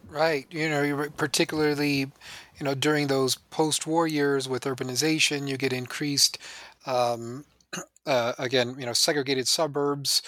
[0.09, 0.47] Right.
[0.51, 6.39] You know, particularly, you know, during those post-war years with urbanization, you get increased,
[6.87, 7.45] um,
[8.07, 10.23] uh, again, you know, segregated suburbs,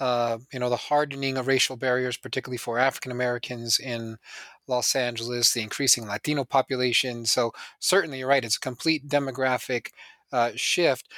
[0.00, 4.18] uh, you know, the hardening of racial barriers, particularly for African Americans in
[4.66, 7.26] Los Angeles, the increasing Latino population.
[7.26, 8.44] So certainly, you're right.
[8.44, 9.88] It's a complete demographic
[10.32, 11.08] uh, shift.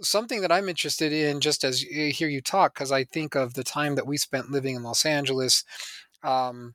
[0.00, 3.54] Something that I'm interested in, just as you hear you talk, because I think of
[3.54, 5.64] the time that we spent living in Los Angeles.
[6.22, 6.74] Um,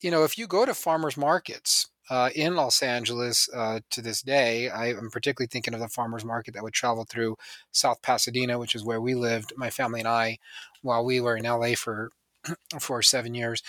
[0.00, 4.22] you know, if you go to farmers markets uh, in Los Angeles uh, to this
[4.22, 7.36] day, I am particularly thinking of the farmers market that would travel through
[7.72, 10.38] South Pasadena, which is where we lived, my family and I,
[10.82, 12.10] while we were in LA for
[12.80, 13.62] for seven years.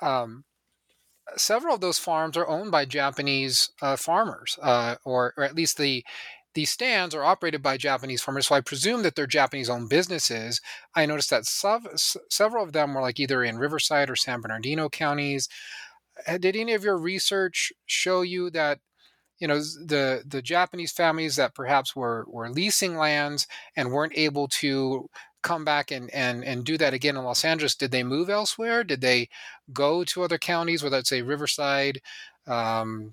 [0.00, 0.44] Um,
[1.36, 5.78] several of those farms are owned by Japanese uh, farmers, uh, or, or at least
[5.78, 6.04] the
[6.54, 8.46] these stands are operated by Japanese farmers.
[8.46, 10.60] So I presume that they're Japanese-owned businesses.
[10.94, 15.48] I noticed that several of them were like either in Riverside or San Bernardino counties.
[16.38, 18.78] Did any of your research show you that
[19.38, 24.48] you know the the Japanese families that perhaps were were leasing lands and weren't able
[24.48, 25.08] to
[25.44, 28.82] come back and, and, and do that again in Los Angeles, did they move elsewhere?
[28.82, 29.28] Did they
[29.72, 32.00] go to other counties, whether it's say Riverside,
[32.48, 33.12] um,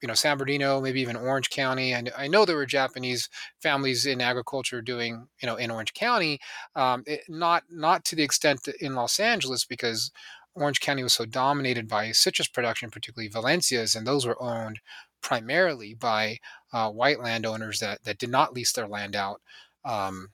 [0.00, 1.92] you know, San Bernardino, maybe even Orange County?
[1.92, 3.28] And I know there were Japanese
[3.62, 6.40] families in agriculture doing, you know, in Orange County,
[6.74, 10.10] um, it, not not to the extent in Los Angeles because
[10.54, 14.80] Orange County was so dominated by citrus production, particularly Valencias, and those were owned
[15.22, 16.38] primarily by
[16.72, 19.40] uh, white landowners that that did not lease their land out.
[19.84, 20.28] Um,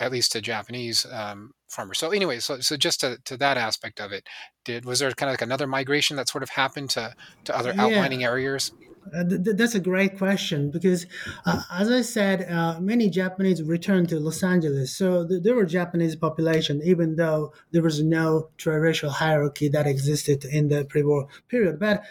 [0.00, 1.98] at least to Japanese um, farmers.
[1.98, 4.26] So anyway, so so just to, to that aspect of it,
[4.64, 7.14] did was there kind of like another migration that sort of happened to
[7.44, 7.84] to other yeah.
[7.84, 8.72] outlining areas?
[9.14, 11.06] Uh, th- that's a great question because,
[11.44, 14.96] uh, as I said, uh, many Japanese returned to Los Angeles.
[14.96, 20.44] So th- there were Japanese population, even though there was no triracial hierarchy that existed
[20.44, 21.78] in the pre-war period.
[21.78, 22.02] But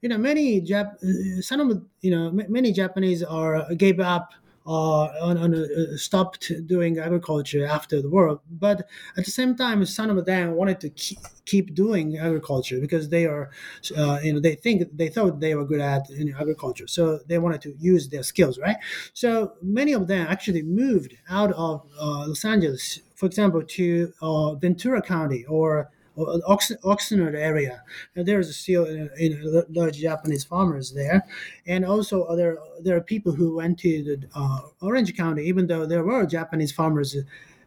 [0.00, 4.32] you know, many Jap- uh, some you know, many Japanese are gave up
[4.66, 8.40] uh, on, on uh, stopped doing agriculture after the war.
[8.50, 8.86] But
[9.16, 13.24] at the same time, some of them wanted to keep, keep doing agriculture because they
[13.24, 13.50] are,
[13.96, 17.18] uh, you know, they think they thought they were good at you know, agriculture, so
[17.26, 18.76] they wanted to use their skills, right?
[19.14, 24.54] So many of them actually moved out of uh, Los Angeles, for example, to uh,
[24.54, 27.82] Ventura County or Oxnard area.
[28.14, 31.24] And there's still uh, large Japanese farmers there,
[31.66, 35.86] and also there there are people who went to the uh, Orange County, even though
[35.86, 37.16] there were Japanese farmers.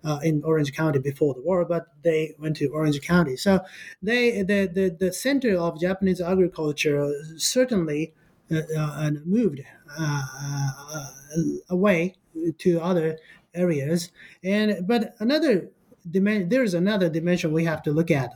[0.03, 3.37] Uh, in Orange County before the war, but they went to Orange County.
[3.37, 3.59] So
[4.01, 8.11] they the the, the center of Japanese agriculture certainly
[8.51, 9.61] uh, uh, moved
[9.99, 11.07] uh,
[11.69, 12.15] away
[12.57, 13.17] to other
[13.53, 14.11] areas.
[14.43, 15.69] And but another
[16.09, 18.31] dimension, there's another dimension we have to look at.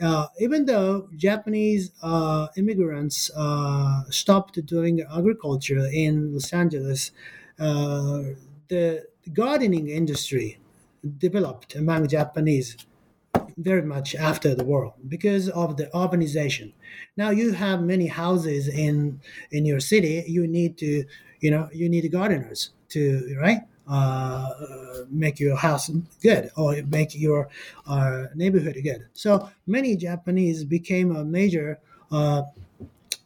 [0.00, 7.12] Uh, even though Japanese uh, immigrants uh, stopped doing agriculture in Los Angeles,
[7.58, 8.22] uh,
[8.68, 10.58] the gardening industry
[11.18, 12.76] developed among Japanese
[13.58, 16.72] very much after the war because of the urbanization.
[17.16, 20.24] Now you have many houses in in your city.
[20.26, 21.04] You need to,
[21.40, 24.48] you know, you need gardeners to right uh,
[25.10, 25.90] make your house
[26.22, 27.48] good or make your
[27.86, 29.06] uh, neighborhood good.
[29.12, 31.78] So many Japanese became a major,
[32.10, 32.42] uh,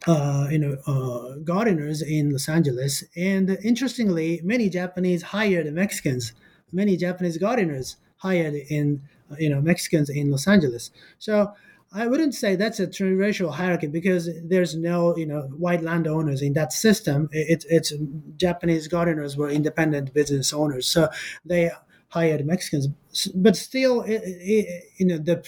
[0.07, 3.05] uh you know, uh, gardeners in Los Angeles.
[3.17, 6.33] And interestingly, many Japanese hired Mexicans.
[6.73, 9.03] Many Japanese gardeners hired in,
[9.39, 10.91] you know, Mexicans in Los Angeles.
[11.19, 11.53] So
[11.97, 16.53] I wouldn't say that's a racial hierarchy because there's no, you know, white landowners in
[16.53, 17.29] that system.
[17.33, 17.93] It's it's
[18.37, 21.09] Japanese gardeners were independent business owners, so
[21.45, 21.71] they
[22.09, 22.89] hired Mexicans,
[23.35, 25.43] but still, it, it, you know, the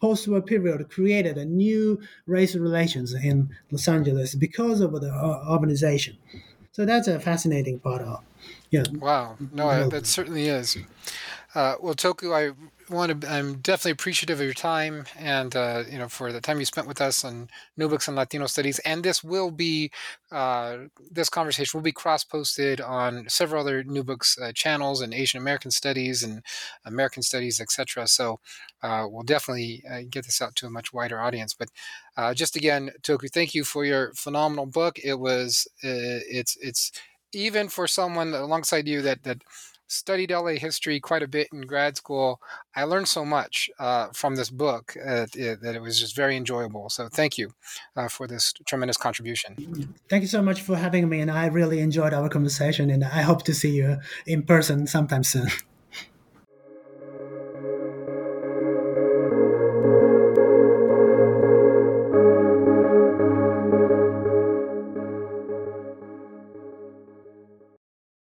[0.00, 6.16] post-war period created a new race relations in Los Angeles because of the uh, urbanization.
[6.72, 8.22] So that's a fascinating part of.
[8.70, 8.84] Yeah.
[8.98, 9.36] Wow.
[9.52, 10.76] No, that certainly is.
[11.56, 12.54] Uh, well, Toku, I
[12.92, 13.32] want to.
[13.32, 16.86] I'm definitely appreciative of your time and uh, you know for the time you spent
[16.86, 17.48] with us on
[17.78, 18.78] New Books and Latino Studies.
[18.80, 19.90] And this will be
[20.30, 20.76] uh,
[21.10, 25.40] this conversation will be cross posted on several other New Books uh, channels and Asian
[25.40, 26.42] American Studies and
[26.84, 28.06] American Studies, etc.
[28.06, 28.38] So
[28.82, 31.54] uh, we'll definitely uh, get this out to a much wider audience.
[31.54, 31.70] But
[32.36, 34.98] just again, Toku, thank you for your phenomenal book.
[35.02, 36.92] It was it's it's
[37.32, 39.42] even for someone alongside you that that
[39.88, 42.40] studied LA history quite a bit in grad school.
[42.74, 46.88] I learned so much uh, from this book uh, that it was just very enjoyable.
[46.90, 47.52] So thank you
[47.96, 49.56] uh, for this tremendous contribution.
[50.08, 52.90] Thank you so much for having me, and I really enjoyed our conversation.
[52.90, 55.48] And I hope to see you in person sometime soon.